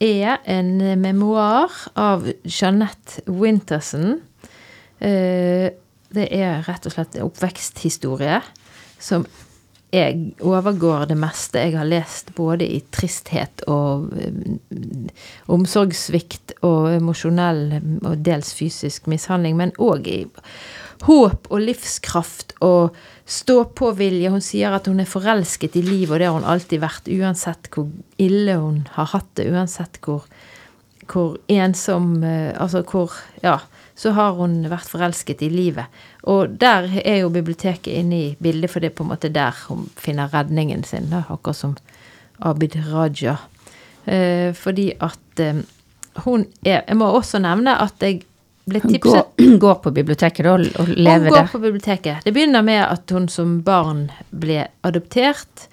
er 0.00 0.38
en 0.48 0.78
memoar 1.00 1.70
av 2.00 2.26
Jeanette 2.44 3.22
Winterson. 3.26 4.20
Eh, 4.98 5.70
Det 6.10 6.26
er 6.34 6.64
rett 6.66 6.86
og 6.88 6.92
slett 6.92 7.14
en 7.14 7.28
oppveksthistorie 7.28 8.40
som 8.98 9.22
jeg 9.94 10.32
overgår 10.42 11.06
det 11.06 11.16
meste 11.18 11.62
jeg 11.62 11.76
har 11.78 11.86
lest, 11.86 12.32
både 12.34 12.66
i 12.66 12.80
tristhet 12.90 13.62
og 13.70 14.10
eh, 14.18 15.10
omsorgssvikt 15.46 16.56
og 16.66 16.96
emosjonell 16.96 17.78
og 18.02 18.18
dels 18.26 18.52
fysisk 18.58 19.06
mishandling, 19.10 19.56
men 19.56 19.72
òg 19.78 20.06
i 20.10 20.20
håp 21.06 21.46
og 21.50 21.62
livskraft 21.62 22.56
og 22.60 22.94
stå-på-vilje. 23.30 24.30
Hun 24.32 24.44
sier 24.44 24.74
at 24.74 24.88
hun 24.90 25.02
er 25.02 25.08
forelsket 25.08 25.78
i 25.78 25.84
livet, 25.86 26.14
og 26.14 26.20
det 26.20 26.28
har 26.28 26.38
hun 26.38 26.48
alltid 26.52 26.82
vært, 26.82 27.10
uansett 27.10 27.70
hvor 27.74 27.90
ille 28.20 28.56
hun 28.58 28.80
har 28.96 29.12
hatt 29.14 29.28
det, 29.38 29.46
uansett 29.52 30.00
hvor, 30.04 30.26
hvor 31.10 31.36
ensom 31.50 32.24
eh, 32.26 32.50
Altså 32.58 32.82
hvor 32.86 33.14
Ja, 33.44 33.60
så 34.00 34.14
har 34.16 34.38
hun 34.38 34.62
vært 34.70 34.88
forelsket 34.88 35.42
i 35.44 35.50
livet. 35.52 36.00
Og 36.24 36.56
der 36.60 36.88
er 37.04 37.20
jo 37.20 37.32
biblioteket 37.32 37.92
inne 37.92 38.16
i 38.16 38.28
bildet, 38.40 38.72
for 38.72 38.80
det 38.80 38.90
er 38.90 38.96
på 38.96 39.04
en 39.04 39.12
måte 39.12 39.32
der 39.32 39.56
hun 39.68 39.88
finner 40.00 40.32
redningen 40.32 40.84
sin, 40.88 41.10
da, 41.12 41.22
akkurat 41.28 41.58
som 41.58 41.76
Abid 42.40 42.78
Raja. 42.88 43.36
Eh, 44.08 44.54
fordi 44.56 44.90
at 44.96 45.40
eh, 45.44 45.60
hun 46.24 46.46
er 46.64 46.82
Jeg 46.88 46.96
må 46.96 47.10
også 47.12 47.38
nevne 47.38 47.76
at 47.78 48.00
jeg 48.00 48.24
ble 48.70 48.82
tipset 48.84 49.36
går, 49.36 49.58
går 49.64 49.78
på 49.84 49.94
biblioteket 50.00 50.46
og, 50.50 50.66
og 50.80 50.90
hun 50.90 51.04
går 51.04 51.28
der. 51.36 51.52
på 51.52 51.62
biblioteket. 51.62 52.24
Det 52.24 52.34
begynner 52.36 52.64
med 52.66 52.82
at 52.86 53.14
hun 53.14 53.28
som 53.32 53.60
barn 53.66 54.08
ble 54.30 54.64
adoptert 54.86 55.68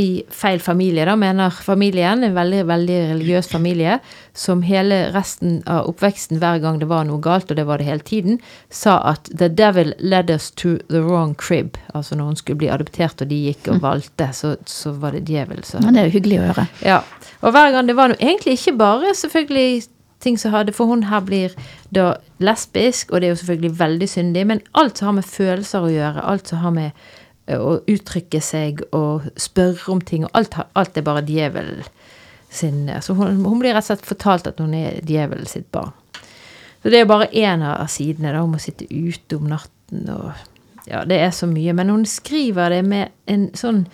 i 0.00 0.22
feil 0.32 0.60
familie, 0.62 1.04
da, 1.04 1.14
mener 1.18 1.52
familien. 1.64 2.22
En 2.24 2.34
veldig, 2.34 2.62
veldig 2.70 2.98
religiøs 3.10 3.50
familie 3.50 3.98
som 4.38 4.62
hele 4.64 5.02
resten 5.12 5.58
av 5.68 5.90
oppveksten, 5.90 6.38
hver 6.40 6.62
gang 6.62 6.78
det 6.80 6.88
var 6.88 7.04
noe 7.08 7.20
galt, 7.20 7.50
og 7.52 7.58
det 7.58 7.66
var 7.68 7.82
det 7.82 7.88
hele 7.90 8.06
tiden, 8.06 8.40
sa 8.70 8.96
at 9.12 9.28
'the 9.28 9.50
devil 9.52 9.92
led 9.98 10.30
us 10.30 10.50
to 10.50 10.78
the 10.88 11.02
wrong 11.04 11.34
crib'. 11.34 11.76
Altså 11.94 12.16
når 12.16 12.24
hun 12.24 12.36
skulle 12.36 12.62
bli 12.62 12.72
adoptert, 12.72 13.20
og 13.20 13.28
de 13.28 13.42
gikk 13.50 13.68
og 13.68 13.82
valgte, 13.82 14.30
så, 14.32 14.56
så 14.64 14.92
var 14.92 15.12
det 15.12 15.26
djevel 15.28 15.64
Så. 15.64 15.80
Men 15.84 15.94
det 15.94 16.00
er 16.00 16.06
jo 16.08 16.18
hyggelig 16.18 16.40
å 16.40 16.48
høre. 16.52 16.66
ja. 16.82 17.02
Og 17.40 17.52
hver 17.52 17.70
gang 17.72 17.86
det 17.88 17.96
var 17.96 18.08
noe 18.08 18.20
Egentlig 18.20 18.58
ikke 18.58 18.76
bare 18.76 19.14
selvfølgelig 19.16 19.82
ting 20.20 20.38
som 20.38 20.52
hadde 20.54 20.74
For 20.76 20.90
hun 20.90 21.06
her 21.08 21.22
blir 21.24 21.54
da 21.94 22.14
lesbisk, 22.38 23.10
og 23.10 23.20
det 23.20 23.28
er 23.28 23.34
jo 23.34 23.40
selvfølgelig 23.42 23.78
veldig 23.78 24.08
syndig, 24.08 24.46
men 24.46 24.62
alt 24.78 24.98
som 24.98 25.10
har 25.10 25.18
med 25.20 25.28
følelser 25.28 25.86
å 25.86 25.92
gjøre, 25.92 26.26
alt 26.32 26.52
som 26.52 26.62
har 26.64 26.74
med 26.76 26.90
eh, 27.46 27.58
å 27.58 27.78
uttrykke 27.88 28.40
seg 28.44 28.84
og 28.96 29.30
spørre 29.40 29.92
om 29.94 30.00
ting, 30.00 30.26
og 30.28 30.36
alt, 30.36 30.58
alt 30.76 30.96
er 31.00 31.06
bare 31.06 31.24
djevel 31.26 31.80
sin 32.50 32.90
Så 33.00 33.14
hun, 33.14 33.44
hun 33.44 33.60
blir 33.62 33.74
rett 33.74 33.84
og 33.84 33.92
slett 33.92 34.06
fortalt 34.08 34.48
at 34.50 34.58
hun 34.58 34.74
er 34.74 34.98
djevel 35.06 35.46
sitt 35.46 35.70
barn. 35.70 35.92
Så 36.82 36.90
det 36.90 37.02
er 37.02 37.08
bare 37.08 37.28
én 37.36 37.62
av 37.62 37.86
sidene. 37.92 38.32
da, 38.32 38.40
Hun 38.40 38.56
må 38.56 38.58
sitte 38.58 38.88
ute 38.90 39.36
om 39.36 39.50
natten 39.50 40.08
og 40.10 40.32
Ja, 40.88 41.04
det 41.04 41.20
er 41.20 41.30
så 41.30 41.46
mye. 41.46 41.72
Men 41.76 41.90
hun 41.92 42.06
skriver 42.08 42.70
det 42.70 42.82
med 42.82 43.12
en 43.26 43.50
sånn 43.54 43.84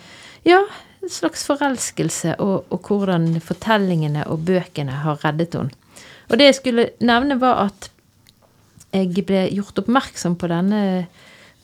Ja, 0.47 0.63
en 1.03 1.11
slags 1.11 1.43
forelskelse, 1.45 2.37
og, 2.39 2.65
og 2.71 2.87
hvordan 2.87 3.41
fortellingene 3.43 4.23
og 4.31 4.45
bøkene 4.47 5.03
har 5.03 5.19
reddet 5.21 5.53
henne. 5.59 5.75
Og 6.27 6.37
det 6.39 6.49
jeg 6.49 6.59
skulle 6.59 6.89
nevne, 6.99 7.39
var 7.39 7.67
at 7.69 7.89
jeg 8.95 9.25
ble 9.27 9.47
gjort 9.51 9.79
oppmerksom 9.83 10.37
på 10.39 10.49
denne 10.51 10.81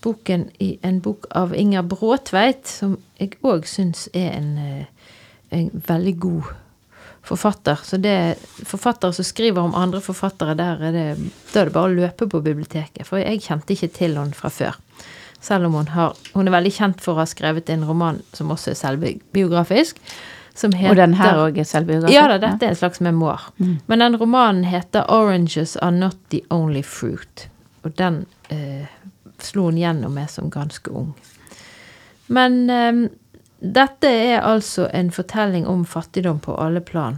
boken 0.03 0.49
i 0.63 0.73
en 0.83 0.99
bok 1.03 1.29
av 1.35 1.53
Inger 1.55 1.85
Bråtveit, 1.87 2.67
som 2.67 2.97
jeg 3.19 3.37
òg 3.47 3.67
syns 3.69 4.09
er 4.13 4.33
en, 4.35 4.57
eh, 4.57 4.85
en 5.51 5.69
veldig 5.87 6.15
god 6.19 6.51
forfatter. 7.23 7.79
Så 7.83 7.97
det 7.97 8.11
er 8.11 8.41
forfattere 8.67 9.15
som 9.15 9.25
skriver 9.25 9.63
om 9.63 9.75
andre 9.75 10.01
forfattere, 10.03 10.57
der 10.59 10.81
er 10.89 10.91
det, 10.91 11.31
da 11.53 11.61
er 11.61 11.65
det 11.69 11.73
bare 11.73 11.91
å 11.91 11.95
løpe 11.95 12.27
på 12.27 12.43
biblioteket. 12.43 13.05
For 13.07 13.21
jeg 13.21 13.41
kjente 13.45 13.75
ikke 13.75 13.93
til 13.95 14.17
henne 14.19 14.35
fra 14.35 14.51
før. 14.51 14.79
Selv 15.43 15.67
om 15.67 15.73
hun 15.73 15.87
har 15.87 16.15
Hun 16.33 16.47
er 16.47 16.51
veldig 16.51 16.71
kjent 16.71 17.01
for 17.01 17.13
å 17.13 17.23
ha 17.23 17.25
skrevet 17.25 17.69
en 17.69 17.83
roman 17.85 18.21
som 18.33 18.51
også 18.51 18.71
er 18.71 18.79
selvbiografisk. 18.79 19.99
Som 20.55 20.71
heter 20.71 20.91
Og 20.91 20.95
den 20.95 21.13
her 21.17 21.39
òg 21.41 21.57
er 21.57 21.65
selvbiografi? 21.65 22.13
ja 22.13 22.27
da, 22.29 22.37
dette 22.37 22.65
er 22.65 22.69
en 22.69 22.75
slags 22.75 22.99
memoar. 23.01 23.47
Men 23.87 23.99
den 23.99 24.17
romanen 24.21 24.63
heter 24.63 25.05
'Oranges 25.09 25.77
Are 25.81 25.91
Not 25.91 26.17
The 26.29 26.41
Only 26.49 26.81
Fruit'. 26.81 27.47
Og 27.83 27.97
den 27.97 28.25
eh, 28.49 28.85
slo 29.39 29.63
hun 29.63 29.77
gjennom 29.77 30.13
med 30.13 30.29
som 30.29 30.51
ganske 30.51 30.91
ung. 30.91 31.13
Men 32.27 32.69
eh, 32.69 33.09
dette 33.59 34.07
er 34.07 34.41
altså 34.41 34.89
en 34.93 35.11
fortelling 35.11 35.67
om 35.67 35.85
fattigdom 35.85 36.39
på 36.39 36.55
alle 36.55 36.81
plan. 36.81 37.17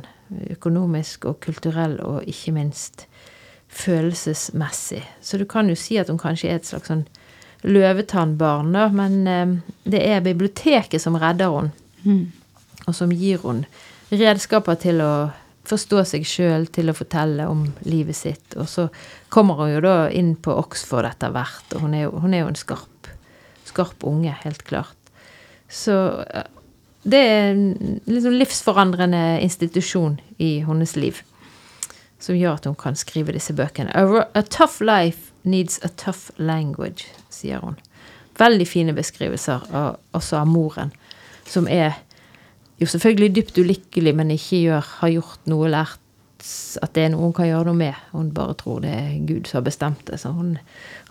Økonomisk 0.50 1.26
og 1.26 1.40
kulturell, 1.40 2.00
og 2.02 2.24
ikke 2.24 2.52
minst 2.52 3.08
følelsesmessig. 3.70 5.04
Så 5.22 5.38
du 5.38 5.46
kan 5.46 5.70
jo 5.70 5.76
si 5.76 5.98
at 5.98 6.08
hun 6.10 6.18
kanskje 6.18 6.50
er 6.50 6.56
et 6.56 6.66
slags 6.66 6.88
sånn 6.88 7.06
løvetannbarn, 7.66 8.72
da, 8.74 8.88
men 8.94 9.28
eh, 9.28 9.54
det 9.84 10.02
er 10.08 10.22
biblioteket 10.26 11.02
som 11.02 11.16
redder 11.16 11.52
henne 11.52 11.72
og 12.86 12.96
som 12.96 13.14
gir 13.14 13.42
henne 13.44 13.68
redskaper 14.16 14.78
til 14.80 15.02
å 15.02 15.14
forstå 15.66 16.04
seg 16.06 16.26
sjøl, 16.30 16.68
til 16.70 16.92
å 16.92 16.96
fortelle 16.98 17.48
om 17.50 17.66
livet 17.90 18.18
sitt. 18.18 18.56
Og 18.60 18.68
så 18.70 18.88
kommer 19.34 19.58
hun 19.62 19.74
jo 19.74 19.84
da 19.86 19.96
inn 20.14 20.36
på 20.38 20.54
Oxford 20.54 21.08
etter 21.10 21.34
hvert, 21.34 21.66
og 21.74 21.86
hun 21.86 21.96
er 21.98 22.06
jo, 22.06 22.12
hun 22.22 22.36
er 22.36 22.44
jo 22.44 22.52
en 22.52 22.60
skarp, 22.60 23.10
skarp 23.66 24.06
unge, 24.06 24.34
helt 24.44 24.62
klart. 24.68 24.98
Så 25.72 25.96
eh, 26.30 26.46
det 27.06 27.22
er 27.22 27.48
en 27.54 28.02
liksom 28.10 28.38
livsforandrende 28.40 29.40
institusjon 29.46 30.20
i 30.42 30.60
hennes 30.66 30.96
liv. 30.98 31.22
Som 32.22 32.38
gjør 32.38 32.60
at 32.60 32.70
hun 32.70 32.78
kan 32.80 32.98
skrive 32.98 33.36
disse 33.36 33.54
bøkene. 33.54 33.94
A, 33.94 34.42
tough 34.42 34.82
life 34.82 35.34
needs 35.46 35.78
a 35.84 35.90
tough 35.90 36.32
language, 36.38 37.10
sier 37.30 37.62
hun. 37.62 37.78
Veldig 38.40 38.66
fine 38.68 38.96
beskrivelser 38.98 39.68
av, 39.72 40.00
også 40.18 40.42
av 40.42 40.50
moren, 40.50 40.92
som 41.46 41.70
er 41.70 41.94
jo 42.82 42.88
selvfølgelig 42.92 43.36
dypt 43.36 43.60
ulykkelig, 43.62 44.16
men 44.16 44.34
ikke 44.36 44.64
gjør, 44.66 44.90
har 45.00 45.14
gjort 45.14 45.48
noe 45.52 45.70
lært 45.72 46.02
at 46.84 46.94
det 46.94 47.06
er 47.06 47.12
noe 47.14 47.24
hun 47.24 47.34
kan 47.34 47.48
gjøre 47.48 47.70
noe 47.70 47.80
med. 47.80 48.00
Hun 48.14 48.30
bare 48.36 48.56
tror 48.60 48.82
det 48.84 48.92
er 48.94 49.14
Gud 49.26 49.48
som 49.50 49.60
har 49.60 49.66
bestemt 49.66 50.04
det. 50.10 50.20
Så 50.22 50.32
hun 50.36 50.56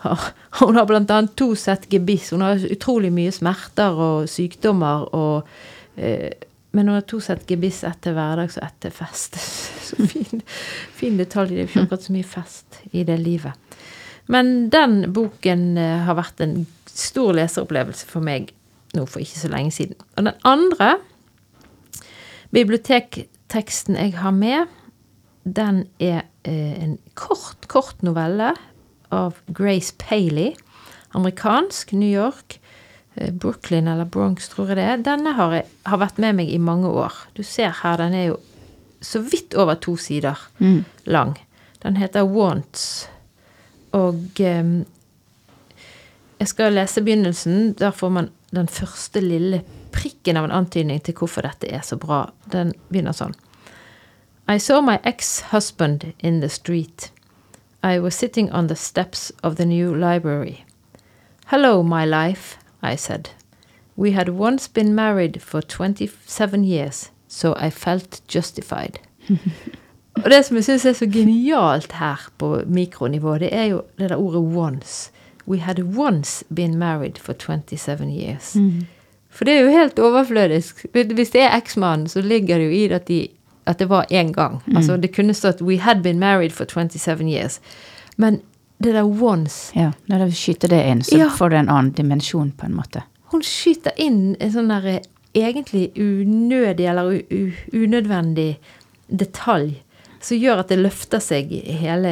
har, 0.03 0.27
hun 0.61 0.77
har 0.79 0.91
annet 0.95 1.35
to 1.35 1.49
sett 1.59 1.89
gebiss. 1.91 2.31
Hun 2.31 2.45
har 2.45 2.61
utrolig 2.71 3.11
mye 3.13 3.33
smerter 3.35 3.97
og 4.07 4.29
sykdommer 4.31 5.09
og 5.15 5.47
eh, 5.97 6.31
Men 6.75 6.89
hun 6.89 6.97
har 6.97 7.05
to 7.07 7.21
sett 7.23 7.45
gebiss, 7.47 7.85
etter 7.87 8.11
hverdags 8.11 8.57
og 8.59 8.65
etter 8.67 8.91
fest. 8.91 9.37
Så 9.87 9.95
fin, 10.11 10.41
fin 10.91 11.15
detalj. 11.17 11.53
Det 11.53 11.61
er 11.61 11.69
ikke 11.69 11.83
akkurat 11.85 12.03
så 12.03 12.11
mye 12.11 12.27
fest 12.27 12.79
i 12.91 13.03
det 13.07 13.15
livet. 13.21 13.77
Men 14.27 14.67
den 14.73 15.13
boken 15.15 15.77
eh, 15.79 16.01
har 16.03 16.17
vært 16.17 16.43
en 16.43 16.65
stor 16.89 17.31
leseropplevelse 17.37 18.09
for 18.09 18.25
meg 18.25 18.51
nå 18.95 19.05
for 19.07 19.23
ikke 19.23 19.39
så 19.39 19.51
lenge 19.53 19.71
siden. 19.71 19.95
Og 20.17 20.27
den 20.27 20.35
andre 20.43 20.97
bibliotekteksten 22.55 23.97
jeg 23.99 24.15
har 24.21 24.33
med, 24.35 24.71
den 25.43 25.83
er 26.01 26.23
eh, 26.47 26.75
en 26.81 26.97
kort, 27.13 27.67
kort 27.69 28.01
novelle 28.05 28.53
av 29.13 29.37
Grace 29.53 29.93
Paley. 30.01 30.55
Amerikansk, 31.15 31.93
New 31.93 32.09
York. 32.09 32.59
eh, 33.15 33.31
Brooklyn 33.31 33.87
eller 33.87 34.05
Bronx, 34.05 34.49
tror 34.49 34.71
jeg 34.71 34.79
det 34.79 34.83
er. 34.83 35.03
Denne 35.03 35.35
har, 35.37 35.53
jeg, 35.53 35.67
har 35.85 36.01
vært 36.01 36.17
med 36.19 36.35
meg 36.41 36.49
i 36.51 36.59
mange 36.59 36.89
år. 36.89 37.13
Du 37.35 37.43
ser 37.43 37.75
her, 37.83 37.97
den 38.01 38.13
er 38.13 38.25
jo 38.33 38.39
så 39.01 39.21
vidt 39.21 39.53
over 39.55 39.75
to 39.75 39.95
sider 39.95 40.39
lang. 41.05 41.35
Den 41.83 41.95
heter 42.01 42.25
Wants. 42.25 43.07
Og 43.93 44.41
eh, 44.41 44.71
jeg 46.39 46.47
skal 46.51 46.73
lese 46.75 47.03
begynnelsen. 47.05 47.73
Der 47.79 47.91
får 47.91 48.09
man 48.09 48.29
den 48.55 48.67
første 48.67 49.21
lille 49.23 49.61
prikken 49.95 50.37
av 50.37 50.47
en 50.47 50.55
antydning 50.63 51.01
til 51.03 51.15
hvorfor 51.17 51.45
dette 51.47 51.71
er 51.71 51.81
så 51.85 51.97
bra. 51.99 52.25
Den 52.51 52.73
begynner 52.91 53.15
sånn. 53.15 53.35
I 54.47 54.59
saw 54.61 54.81
my 54.81 54.99
ex-husband 55.03 56.13
in 56.19 56.41
the 56.41 56.49
street. 56.49 57.09
I 57.81 57.99
was 57.99 58.15
sitting 58.15 58.51
on 58.51 58.67
the 58.67 58.75
steps 58.75 59.31
of 59.43 59.55
the 59.55 59.65
new 59.65 59.95
library. 59.95 60.65
Hello, 61.47 61.81
my 61.83 62.05
life, 62.05 62.57
I 62.83 62.95
said. 62.95 63.29
We 63.95 64.11
had 64.11 64.29
once 64.29 64.67
been 64.67 64.93
married 64.93 65.41
for 65.41 65.61
27 65.61 66.63
years, 66.63 67.09
so 67.27 67.55
I 67.57 67.69
felt 67.69 68.21
justified. 68.27 68.99
Og 70.23 70.29
det 70.31 70.45
som 70.45 70.55
jeg 70.55 70.63
syns 70.63 70.85
er 70.85 70.93
så 70.93 71.07
genialt 71.11 71.91
her 71.99 72.29
på 72.37 72.61
mikronivå, 72.65 73.37
det 73.37 73.49
er 73.51 73.65
jo 73.65 73.81
det 73.97 74.09
der 74.09 74.15
ordet 74.15 74.41
'once'. 74.41 75.11
We 75.47 75.57
had 75.59 75.79
once 75.79 76.45
been 76.55 76.77
married 76.77 77.17
for 77.17 77.33
27 77.33 78.09
years. 78.09 78.55
For 79.35 79.45
det 79.47 79.53
er 79.57 79.65
jo 79.65 79.71
helt 79.73 79.99
overflødisk. 79.99 80.85
Hvis 80.95 81.33
det 81.33 81.41
er 81.43 81.57
eksmannen, 81.57 82.07
så 82.07 82.21
ligger 82.23 82.57
det 82.61 82.65
jo 82.69 82.71
i 82.71 82.83
det 82.87 82.95
at, 83.01 83.07
de, 83.09 83.17
at 83.67 83.79
det 83.81 83.89
var 83.91 84.05
én 84.11 84.31
gang. 84.31 84.61
Altså 84.75 84.95
Det 85.01 85.11
kunne 85.15 85.33
stått 85.35 85.61
'We 85.61 85.77
had 85.79 86.01
been 86.03 86.19
married 86.19 86.51
for 86.51 86.65
27 86.65 87.25
years'. 87.27 87.59
Men 88.17 88.39
det 88.83 88.93
der 88.93 89.03
'once' 89.03 89.71
Ja, 89.75 89.91
når 90.07 90.25
du 90.25 90.31
skyter 90.31 90.67
det 90.67 90.85
inn, 90.85 91.01
så 91.03 91.17
Ja. 91.17 91.29
får 91.29 91.49
du 91.49 91.55
en 91.55 91.69
annen 91.69 91.91
dimensjon, 91.91 92.51
på 92.57 92.65
en 92.65 92.73
måte. 92.75 93.03
Hun 93.31 93.41
skyter 93.41 93.91
inn 93.97 94.35
en 94.39 94.51
sånn 94.51 94.67
der 94.69 94.87
eh, 94.87 94.99
egentlig 95.35 95.91
unødig 95.97 96.85
eller 96.89 97.21
unødvendig 97.73 98.57
detalj 99.11 99.81
som 100.25 100.37
gjør 100.37 100.59
at 100.63 100.71
det 100.71 100.79
løfter 100.81 101.21
seg 101.21 101.51
hele, 101.79 102.11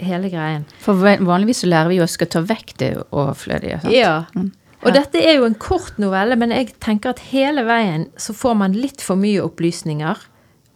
hele 0.00 0.30
greien. 0.32 0.64
For 0.80 0.94
vanligvis 1.20 1.64
så 1.64 1.68
lærer 1.68 1.88
vi 1.92 1.98
jo 1.98 2.06
å 2.06 2.08
skal 2.08 2.30
ta 2.32 2.40
vekk 2.40 2.72
det 2.80 2.90
overflødige. 3.12 3.80
sant? 3.82 3.92
Ja. 3.94 4.24
Mm. 4.34 4.52
Og 4.80 4.94
dette 4.96 5.20
er 5.20 5.36
jo 5.36 5.46
en 5.48 5.58
kort 5.60 5.98
novelle, 6.00 6.38
men 6.40 6.54
jeg 6.54 6.72
tenker 6.80 7.12
at 7.12 7.24
hele 7.30 7.66
veien 7.68 8.06
så 8.20 8.32
får 8.36 8.56
man 8.62 8.76
litt 8.76 9.04
for 9.04 9.20
mye 9.20 9.42
opplysninger 9.44 10.22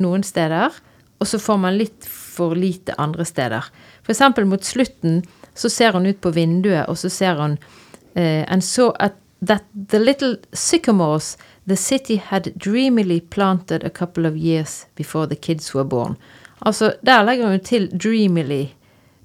noen 0.05 0.25
steder, 0.27 0.75
og 1.23 1.31
så 1.31 1.41
får 1.41 1.61
man 1.63 1.79
litt 1.79 2.05
for 2.09 2.57
lite 2.59 2.97
andre 3.01 3.25
steder. 3.25 3.65
Eksempel 4.11 4.45
mot 4.49 4.65
slutten 4.65 5.23
så 5.55 5.71
ser 5.71 5.95
hun 5.97 6.07
ut 6.07 6.21
på 6.21 6.35
vinduet, 6.35 6.85
og 6.89 6.99
så 7.01 7.09
ser 7.09 7.41
hun 7.41 7.57
uh, 7.57 8.45
And 8.45 8.65
so 8.65 8.93
at 9.01 9.17
that 9.41 9.65
the 9.73 9.99
little 9.99 10.37
sycamores 10.53 11.37
the 11.67 11.77
city 11.77 12.17
had 12.17 12.53
dreamily 12.57 13.21
planted 13.21 13.85
a 13.85 13.91
couple 13.91 14.27
of 14.27 14.37
years 14.37 14.87
before 14.95 15.27
the 15.27 15.37
kids 15.37 15.75
were 15.75 15.85
born. 15.85 16.17
Altså, 16.61 16.95
der 17.07 17.23
legger 17.23 17.49
hun 17.49 17.61
til 17.61 17.89
'dreamily'. 17.95 18.75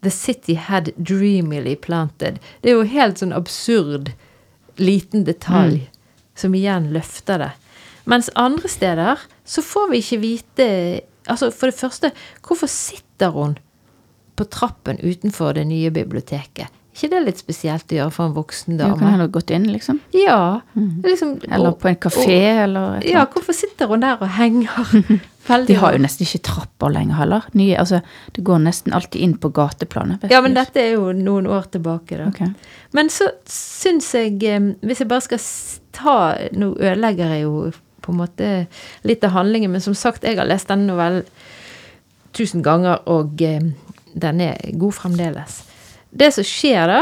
The 0.02 0.10
city 0.10 0.54
had 0.54 0.92
dreamily 1.10 1.76
planted. 1.76 2.40
Det 2.64 2.72
er 2.72 2.76
jo 2.76 2.84
helt 2.84 3.20
sånn 3.20 3.36
absurd 3.36 4.14
liten 4.80 5.26
detalj 5.28 5.84
som 6.40 6.56
igjen 6.56 6.90
løfter 6.96 7.42
det. 7.44 7.52
Mens 8.10 8.32
andre 8.40 8.72
steder 8.72 9.22
så 9.46 9.64
får 9.66 9.92
vi 9.92 10.04
ikke 10.04 10.24
vite 10.24 10.68
Altså, 11.30 11.52
for 11.54 11.70
det 11.70 11.78
første, 11.78 12.10
hvorfor 12.42 12.66
sitter 12.66 13.30
hun 13.36 13.52
på 14.34 14.48
trappen 14.50 14.98
utenfor 14.98 15.54
det 15.54 15.68
nye 15.70 15.92
biblioteket? 15.94 16.72
Ikke 17.00 17.10
det 17.14 17.18
er 17.18 17.26
litt 17.26 17.40
spesielt 17.40 17.92
å 17.94 17.96
gjøre 17.96 18.12
for 18.12 18.28
en 18.28 18.36
voksen 18.36 18.76
Du 18.78 18.84
kan 18.84 18.94
dame? 19.00 19.12
heller 19.14 19.28
gått 19.32 19.52
inn, 19.56 19.66
liksom. 19.72 20.02
Ja. 20.14 20.60
Liksom, 20.76 21.38
Eller 21.50 21.72
på 21.80 21.88
en 21.90 21.96
kafé, 21.96 22.40
eller 22.66 23.00
Ja, 23.00 23.02
eller 23.02 23.20
annet. 23.24 23.34
hvorfor 23.34 23.56
sitter 23.56 23.88
hun 23.88 24.04
der 24.04 24.20
og 24.22 24.28
henger? 24.36 25.20
De 25.66 25.74
har 25.82 25.96
jo 25.96 26.02
nesten 26.04 26.28
ikke 26.28 26.44
trapper 26.46 26.92
lenger 26.94 27.16
heller. 27.18 27.46
Nye, 27.58 27.74
altså, 27.82 28.02
det 28.36 28.44
går 28.46 28.60
nesten 28.62 28.94
alltid 28.94 29.22
inn 29.26 29.38
på 29.42 29.50
gateplanet. 29.50 30.28
Ja, 30.30 30.44
men 30.46 30.54
dette 30.54 30.78
er 30.84 30.92
jo 30.94 31.08
noen 31.16 31.48
år 31.50 31.66
tilbake, 31.74 32.20
da. 32.20 32.28
Okay. 32.30 32.52
Men 32.94 33.10
så 33.10 33.32
syns 33.50 34.12
jeg 34.14 34.38
Hvis 34.84 35.00
jeg 35.02 35.08
bare 35.10 35.26
skal 35.26 35.42
ta 35.96 36.18
Nå 36.54 36.76
ødelegger 36.78 37.34
jeg 37.34 37.48
jo 37.48 37.72
på 38.04 38.14
en 38.14 38.20
måte 38.22 38.68
litt 39.04 39.24
av 39.26 39.34
handlingen, 39.36 39.72
men 39.72 39.82
som 39.82 39.94
sagt, 39.98 40.24
jeg 40.24 40.38
har 40.38 40.46
lest 40.46 40.70
denne 40.70 40.86
novellen 40.88 41.26
tusen 42.34 42.62
ganger, 42.62 43.02
og 43.10 43.36
den 43.40 44.42
er 44.42 44.56
god 44.80 44.94
fremdeles. 44.94 45.64
Det 46.12 46.32
som 46.34 46.44
skjer 46.48 46.88
da, 46.90 47.00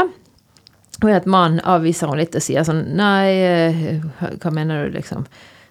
er 1.06 1.14
at 1.20 1.28
mannen 1.30 1.60
avviser 1.64 2.10
henne 2.10 2.24
litt 2.24 2.34
og 2.36 2.42
sier 2.44 2.64
sånn 2.66 2.82
Nei, 2.98 3.30
eh, 3.46 4.00
hva 4.42 4.50
mener 4.52 4.88
du, 4.88 4.96
liksom? 4.98 5.24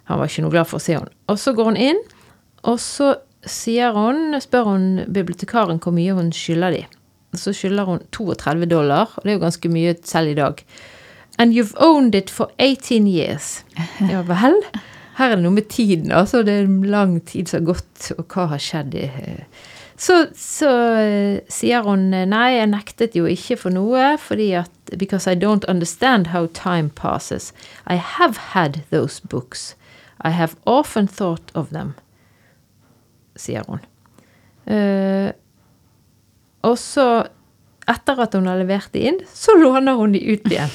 Han 0.08 0.20
var 0.22 0.30
ikke 0.32 0.46
noe 0.46 0.54
glad 0.54 0.70
for 0.70 0.80
å 0.80 0.84
se 0.84 0.96
henne. 0.96 1.12
Og 1.28 1.38
så 1.42 1.52
går 1.54 1.66
hun 1.74 1.80
inn, 1.90 2.00
og 2.64 2.78
så 2.80 3.14
sier 3.48 3.92
hun, 3.96 4.38
spør 4.42 4.70
hun 4.72 4.86
bibliotekaren 5.14 5.82
hvor 5.84 5.94
mye 5.96 6.16
hun 6.16 6.32
skylder 6.36 6.78
de. 6.78 6.84
Så 7.38 7.52
skylder 7.54 7.86
hun 7.90 8.00
32 8.16 8.66
dollar, 8.72 9.12
og 9.18 9.24
det 9.28 9.34
er 9.34 9.38
jo 9.38 9.44
ganske 9.44 9.70
mye 9.72 9.98
selv 10.08 10.32
i 10.32 10.38
dag. 10.40 10.64
And 11.38 11.54
you've 11.54 11.76
owned 11.84 12.16
it 12.16 12.32
for 12.34 12.50
18 12.58 13.06
years. 13.08 13.64
Ja 14.12 14.24
vel? 14.26 14.56
Her 15.18 15.32
er 15.34 15.36
det 15.36 15.44
noe 15.44 15.54
med 15.58 15.68
tiden, 15.70 16.12
altså. 16.14 16.44
Det 16.46 16.54
er 16.56 16.66
en 16.70 16.82
lang 16.94 17.18
tid 17.26 17.50
som 17.50 17.62
har 17.66 17.74
gått, 17.74 18.12
og 18.18 18.26
hva 18.32 18.48
har 18.54 18.62
skjedd? 18.64 18.96
i- 18.96 19.44
Så, 19.98 20.28
så 20.38 20.70
eh, 21.02 21.40
sier 21.50 21.82
hun 21.88 22.12
eh, 22.14 22.28
nei, 22.30 22.52
jeg 22.54 22.70
nektet 22.70 23.16
jo 23.18 23.26
ikke 23.26 23.58
for 23.58 23.74
noe, 23.74 24.14
fordi 24.22 24.52
at 24.62 24.72
Because 24.96 25.28
I 25.28 25.36
don't 25.36 25.66
understand 25.68 26.28
how 26.28 26.46
time 26.48 26.90
passes. 26.96 27.52
I 27.86 27.96
have 27.96 28.38
had 28.54 28.84
those 28.90 29.20
books. 29.20 29.76
I 30.22 30.30
have 30.30 30.56
often 30.66 31.08
thought 31.08 31.52
of 31.54 31.70
them, 31.70 31.94
sier 33.36 33.66
hun. 33.68 33.82
Uh, 34.64 35.32
og 36.64 36.78
så, 36.80 37.28
etter 37.88 38.24
at 38.24 38.34
hun 38.40 38.48
har 38.48 38.62
levert 38.62 38.94
de 38.96 39.04
inn, 39.12 39.20
så 39.34 39.58
låner 39.60 40.00
hun 40.00 40.16
de 40.16 40.24
ut 40.24 40.48
igjen. 40.48 40.72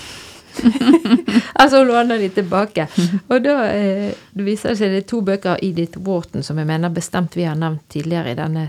altså 1.60 1.80
hun 1.80 1.90
låner 1.94 2.20
de 2.20 2.28
tilbake. 2.36 2.86
Og 3.28 3.42
da 3.44 3.56
uh, 3.72 4.12
viser 4.44 4.74
det 4.74 4.78
seg 4.82 4.92
det 4.92 5.02
er 5.06 5.08
to 5.08 5.22
bøker 5.24 5.56
av 5.56 5.64
Edith 5.64 6.04
Wharton 6.04 6.44
som 6.44 6.60
jeg 6.60 6.68
mener 6.68 6.92
bestemt 6.92 7.36
vi 7.36 7.48
har 7.48 7.56
nevnt 7.58 7.88
tidligere 7.92 8.36
i 8.36 8.38
denne 8.38 8.68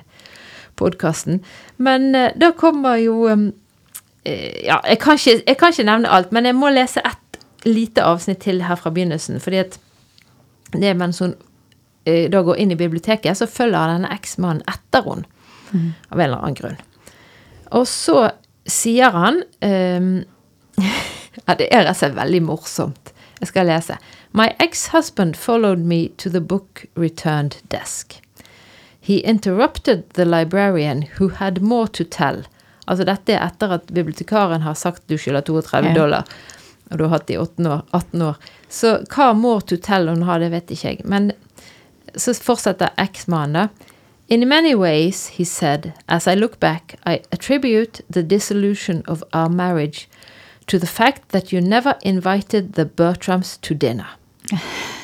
podkasten. 0.79 1.41
Men 1.77 2.15
eh, 2.15 2.31
da 2.35 2.51
kommer 2.57 2.97
jo 3.01 3.27
eh, 3.29 3.49
Ja, 4.63 4.79
jeg 4.87 4.99
kan, 5.03 5.17
ikke, 5.19 5.41
jeg 5.47 5.57
kan 5.59 5.73
ikke 5.73 5.87
nevne 5.87 6.11
alt, 6.11 6.31
men 6.31 6.45
jeg 6.47 6.55
må 6.55 6.69
lese 6.71 7.03
ett 7.03 7.39
lite 7.67 8.03
avsnitt 8.03 8.39
til 8.43 8.61
her 8.63 8.75
fra 8.79 8.91
begynnelsen. 8.91 9.39
fordi 9.39 9.57
at 9.57 9.79
det 10.73 10.95
mens 10.97 11.19
hun 11.19 11.35
eh, 12.05 12.29
da 12.31 12.41
går 12.41 12.55
inn 12.55 12.71
i 12.71 12.79
biblioteket, 12.79 13.37
så 13.37 13.47
følger 13.47 13.93
denne 13.93 14.11
eksmannen 14.15 14.63
etter 14.67 15.03
henne. 15.09 15.27
Av 15.73 16.19
en 16.19 16.25
eller 16.25 16.37
annen 16.37 16.55
grunn. 16.57 16.77
Og 17.73 17.87
så 17.89 18.29
sier 18.69 19.09
han 19.15 19.41
ehm, 19.65 20.23
Ja, 21.47 21.55
det 21.57 21.67
er 21.73 21.87
rett 21.87 21.95
og 21.95 21.97
slett 21.97 22.13
veldig 22.15 22.41
morsomt. 22.45 23.09
Jeg 23.41 23.49
skal 23.49 23.65
lese. 23.67 23.97
My 24.37 24.51
ex-husband 24.61 25.35
followed 25.35 25.81
me 25.81 26.09
to 26.21 26.29
the 26.29 26.39
book 26.39 26.85
returned 26.95 27.57
desk. 27.73 28.19
He 29.03 29.17
interrupted 29.27 30.03
the 30.15 30.25
librarian 30.25 31.01
who 31.17 31.27
had 31.39 31.61
more 31.61 31.87
to 31.87 32.03
tell. 32.03 32.43
Altså 32.87 33.03
dette 33.07 33.33
er 33.35 33.43
etter 33.49 33.73
at 33.77 33.87
bibliotekaren 33.91 34.61
har 34.63 34.73
sagt 34.79 35.03
du 35.11 35.17
skylder 35.17 35.41
32 35.47 35.87
Ja. 35.89 35.93
dollar. 35.97 36.23
Og 36.91 36.97
du 36.97 37.03
har 37.03 37.09
hatt 37.17 37.27
det 37.27 37.33
i 37.35 37.37
18 37.41 37.67
år. 37.67 37.81
18 37.91 38.21
år. 38.21 38.35
Så 38.69 38.93
hva 39.15 39.33
more 39.33 39.61
to 39.61 39.75
tell 39.77 40.07
hun 40.09 40.23
har, 40.23 40.39
det 40.39 40.51
vet 40.51 40.71
ikke 40.71 40.87
jeg. 40.93 41.01
Men 41.05 41.31
så 42.15 42.33
fortsetter 42.33 42.89
eksmannen 42.97 43.53
da. 43.53 43.67
In 44.29 44.47
many 44.47 44.73
ways, 44.75 45.27
he 45.37 45.43
said, 45.45 45.91
as 46.07 46.27
I 46.27 46.35
look 46.35 46.59
back, 46.59 46.95
I 47.05 47.19
attribute 47.31 48.01
the 48.09 48.23
dissolution 48.23 49.03
of 49.07 49.23
our 49.33 49.49
marriage 49.49 50.07
to 50.67 50.79
the 50.79 50.87
fact 50.87 51.29
that 51.29 51.51
you 51.51 51.59
never 51.61 51.95
invited 52.03 52.73
the 52.75 52.85
Bertrams 52.85 53.57
to 53.61 53.73
dinner. 53.73 54.07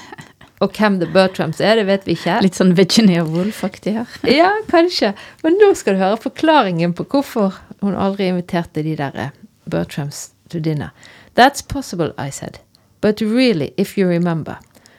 Og 0.60 0.76
hvem 0.76 0.98
The 1.00 1.08
Bertrams 1.14 1.62
er, 1.64 1.78
det 1.80 1.86
vet 1.88 2.08
vi 2.08 2.18
ikke. 2.18 2.40
Litt 2.44 2.58
sånn 2.60 2.74
Virginia 2.76 3.24
Woolf-aktig 3.24 3.96
her. 3.96 4.16
Ja, 4.40 4.52
kanskje. 4.68 5.14
Men 5.44 5.56
nå 5.62 5.72
skal 5.80 5.96
du 5.96 6.04
høre 6.04 6.20
forklaringen 6.20 6.96
på 6.98 7.06
hvorfor 7.08 7.56
hun 7.80 7.96
aldri 7.96 8.28
inviterte 8.28 8.84
de 8.84 8.98
der 9.00 9.16
eh, 9.16 9.32
Bertrams 9.72 10.32
to 10.52 10.60
dinner. 10.60 10.92
That's 11.36 11.62
possible, 11.62 12.12
I 12.18 12.30
said. 12.30 12.60
But 13.02 13.22
really, 13.22 13.74
if 13.78 13.98
you 13.98 14.08
remember. 14.08 14.58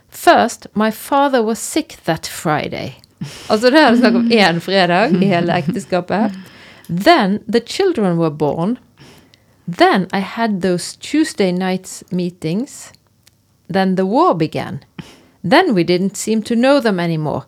First, 0.09 0.67
my 0.75 0.91
father 0.91 1.43
was 1.43 1.59
sick 1.59 1.99
that 2.05 2.27
Friday. 2.27 2.97
Altså 3.49 3.71
det 3.71 3.81
er 3.81 3.97
snakk 3.97 4.15
om 4.17 4.31
én 4.47 4.61
fredag 4.65 5.13
i 5.23 5.29
hele 5.29 5.59
ekteskapet. 5.61 6.33
Then 6.89 7.41
the 7.47 7.61
children 7.61 8.17
were 8.19 8.31
born. 8.31 8.79
Then 9.69 10.09
I 10.13 10.19
had 10.25 10.63
those 10.63 10.97
Tuesday 10.97 11.53
nights 11.53 12.03
meetings. 12.11 12.93
Then 13.69 13.97
the 13.97 14.07
war 14.07 14.35
began. 14.35 14.81
Then 15.43 15.75
we 15.75 15.85
didn't 15.85 16.17
seem 16.17 16.43
to 16.43 16.55
know 16.55 16.81
them 16.81 17.01
anymore. 17.01 17.43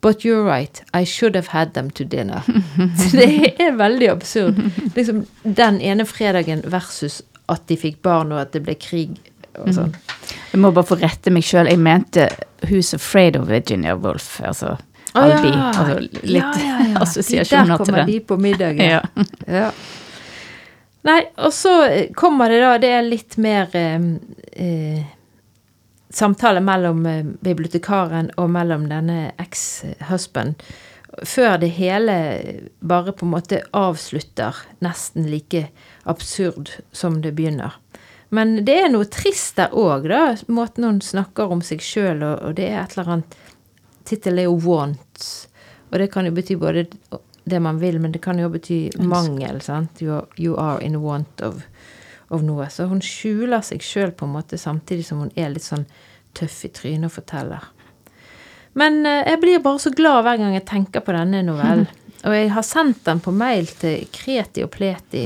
But 0.00 0.24
you're 0.24 0.44
right, 0.44 0.82
I 0.94 1.04
should 1.04 1.34
have 1.34 1.48
had 1.48 1.72
them 1.74 1.90
to 1.90 2.04
dinner. 2.04 2.42
Så 3.10 3.16
det 3.16 3.54
er 3.58 3.72
veldig 3.76 4.08
absurd. 4.12 4.60
Liksom 4.94 5.24
den 5.42 5.80
ene 5.80 6.04
fredagen 6.06 6.62
versus 6.70 7.22
at 7.48 7.64
de 7.66 7.76
fikk 7.76 8.02
barn 8.02 8.30
og 8.32 8.40
at 8.44 8.52
det 8.54 8.62
ble 8.62 8.76
krig 8.78 9.16
og 9.58 9.72
sånn. 9.74 9.94
Jeg 10.52 10.60
må 10.62 10.70
bare 10.70 10.86
få 10.86 11.00
rette 11.00 11.32
meg 11.34 11.42
sjøl. 11.42 11.66
Jeg 11.66 11.80
mente 11.82 12.28
Who's 12.68 12.92
Afraid 12.94 13.36
of 13.40 13.48
Virginia 13.50 13.96
Woolf. 13.98 14.36
Altså 14.44 14.76
Albi. 15.18 15.50
ja. 15.50 15.72
Altså, 15.72 15.98
litt 16.22 16.60
Ja, 16.62 16.78
ja, 16.84 16.98
assosiasjoner 17.02 17.72
Der 17.72 17.76
til 17.82 17.86
kommer 17.94 18.06
de 18.12 18.20
på 18.28 18.36
middagen. 18.38 18.84
Ja. 18.86 19.00
Ja. 19.58 19.70
Nei, 21.08 21.22
og 21.40 21.52
så 21.54 21.72
kommer 22.18 22.50
det 22.52 22.58
da 22.60 22.72
Det 22.82 22.88
er 22.92 23.06
litt 23.06 23.36
mer 23.40 23.70
eh, 23.78 24.02
eh, 24.52 25.02
samtale 26.10 26.60
mellom 26.64 27.06
eh, 27.06 27.24
bibliotekaren 27.24 28.30
og 28.36 28.50
mellom 28.50 28.88
denne 28.90 29.32
eks-husband. 29.38 30.60
Før 31.26 31.56
det 31.58 31.72
hele 31.78 32.14
bare 32.80 33.14
på 33.16 33.26
en 33.26 33.32
måte 33.32 33.62
avslutter 33.76 34.56
nesten 34.84 35.26
like 35.30 35.66
absurd 36.04 36.70
som 36.92 37.22
det 37.24 37.34
begynner. 37.38 37.74
Men 38.28 38.58
det 38.64 38.76
er 38.84 38.90
noe 38.92 39.08
trist 39.08 39.56
der 39.56 39.72
òg, 39.72 40.08
da. 40.10 40.36
Måten 40.52 40.84
hun 40.84 41.00
snakker 41.04 41.52
om 41.52 41.62
seg 41.64 41.80
sjøl, 41.84 42.20
og 42.22 42.58
det 42.58 42.68
er 42.68 42.82
et 42.82 42.96
eller 42.96 43.14
annet 43.16 43.38
Tittelen 44.08 44.38
er 44.38 44.46
jo 44.48 44.56
'Want'. 44.56 45.24
Og 45.90 45.98
det 45.98 46.12
kan 46.12 46.24
jo 46.24 46.32
bety 46.32 46.54
både 46.56 46.86
det 47.44 47.60
man 47.60 47.80
vil, 47.80 48.00
men 48.00 48.12
det 48.12 48.22
kan 48.24 48.38
jo 48.38 48.48
bety 48.48 48.90
mangel. 48.98 49.60
sant? 49.60 50.02
You 50.02 50.56
are 50.56 50.80
in 50.80 51.00
want 51.02 51.40
of, 51.40 51.62
of 52.28 52.44
noe. 52.44 52.68
Så 52.70 52.88
hun 52.90 53.02
skjuler 53.04 53.64
seg 53.64 53.84
sjøl 53.84 54.12
på 54.16 54.26
en 54.28 54.36
måte 54.36 54.58
samtidig 54.60 55.06
som 55.08 55.24
hun 55.24 55.32
er 55.36 55.52
litt 55.54 55.66
sånn 55.66 55.86
tøff 56.36 56.60
i 56.68 56.72
trynet 56.74 57.10
og 57.10 57.16
forteller. 57.18 57.70
Men 58.78 59.00
eh, 59.06 59.24
jeg 59.26 59.40
blir 59.42 59.64
bare 59.64 59.82
så 59.82 59.92
glad 59.94 60.24
hver 60.26 60.40
gang 60.40 60.54
jeg 60.54 60.66
tenker 60.68 61.04
på 61.04 61.16
denne 61.16 61.42
novellen. 61.46 61.88
Og 62.26 62.34
jeg 62.34 62.48
har 62.50 62.64
sendt 62.66 63.04
den 63.06 63.20
på 63.22 63.30
mail 63.30 63.68
til 63.78 64.08
Kreti 64.10 64.64
og 64.66 64.72
Pleti 64.74 65.22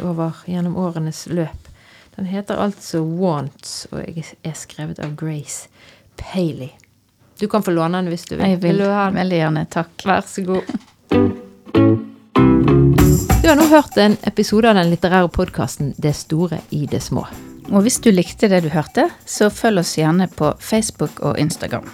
over 0.00 0.38
gjennom 0.48 0.78
årenes 0.80 1.26
løp. 1.28 1.68
Den 2.16 2.24
heter 2.24 2.56
altså 2.60 3.02
Wants, 3.04 3.86
og 3.92 4.00
jeg 4.00 4.24
er 4.40 4.56
skrevet 4.56 5.00
av 5.04 5.12
Grace 5.16 5.68
Paley. 6.16 6.70
Du 7.40 7.48
kan 7.52 7.64
få 7.64 7.76
låne 7.76 8.00
den 8.00 8.12
hvis 8.12 8.24
du 8.28 8.36
vil. 8.38 8.46
Jeg 8.48 8.62
vil 8.64 8.80
du 8.80 8.88
ha 8.88 9.10
den? 9.10 9.20
veldig 9.20 9.42
gjerne. 9.42 9.66
Takk. 9.76 9.92
Vær 10.08 10.24
så 10.28 10.46
god. 10.48 12.08
Du 12.34 13.48
har 13.48 13.56
nå 13.56 13.66
hørt 13.70 13.96
en 13.96 14.16
episode 14.28 14.70
av 14.70 14.78
den 14.78 14.92
litterære 14.92 15.30
podkasten 15.32 15.94
Det 15.96 16.14
store 16.16 16.62
i 16.70 16.86
det 16.90 17.02
små. 17.04 17.26
Og 17.72 17.84
hvis 17.86 18.00
du 18.02 18.10
likte 18.12 18.50
det 18.50 18.64
du 18.64 18.70
hørte, 18.72 19.08
så 19.26 19.50
følg 19.52 19.84
oss 19.84 19.96
gjerne 19.98 20.28
på 20.28 20.54
Facebook 20.60 21.20
og 21.20 21.38
Instagram. 21.38 21.88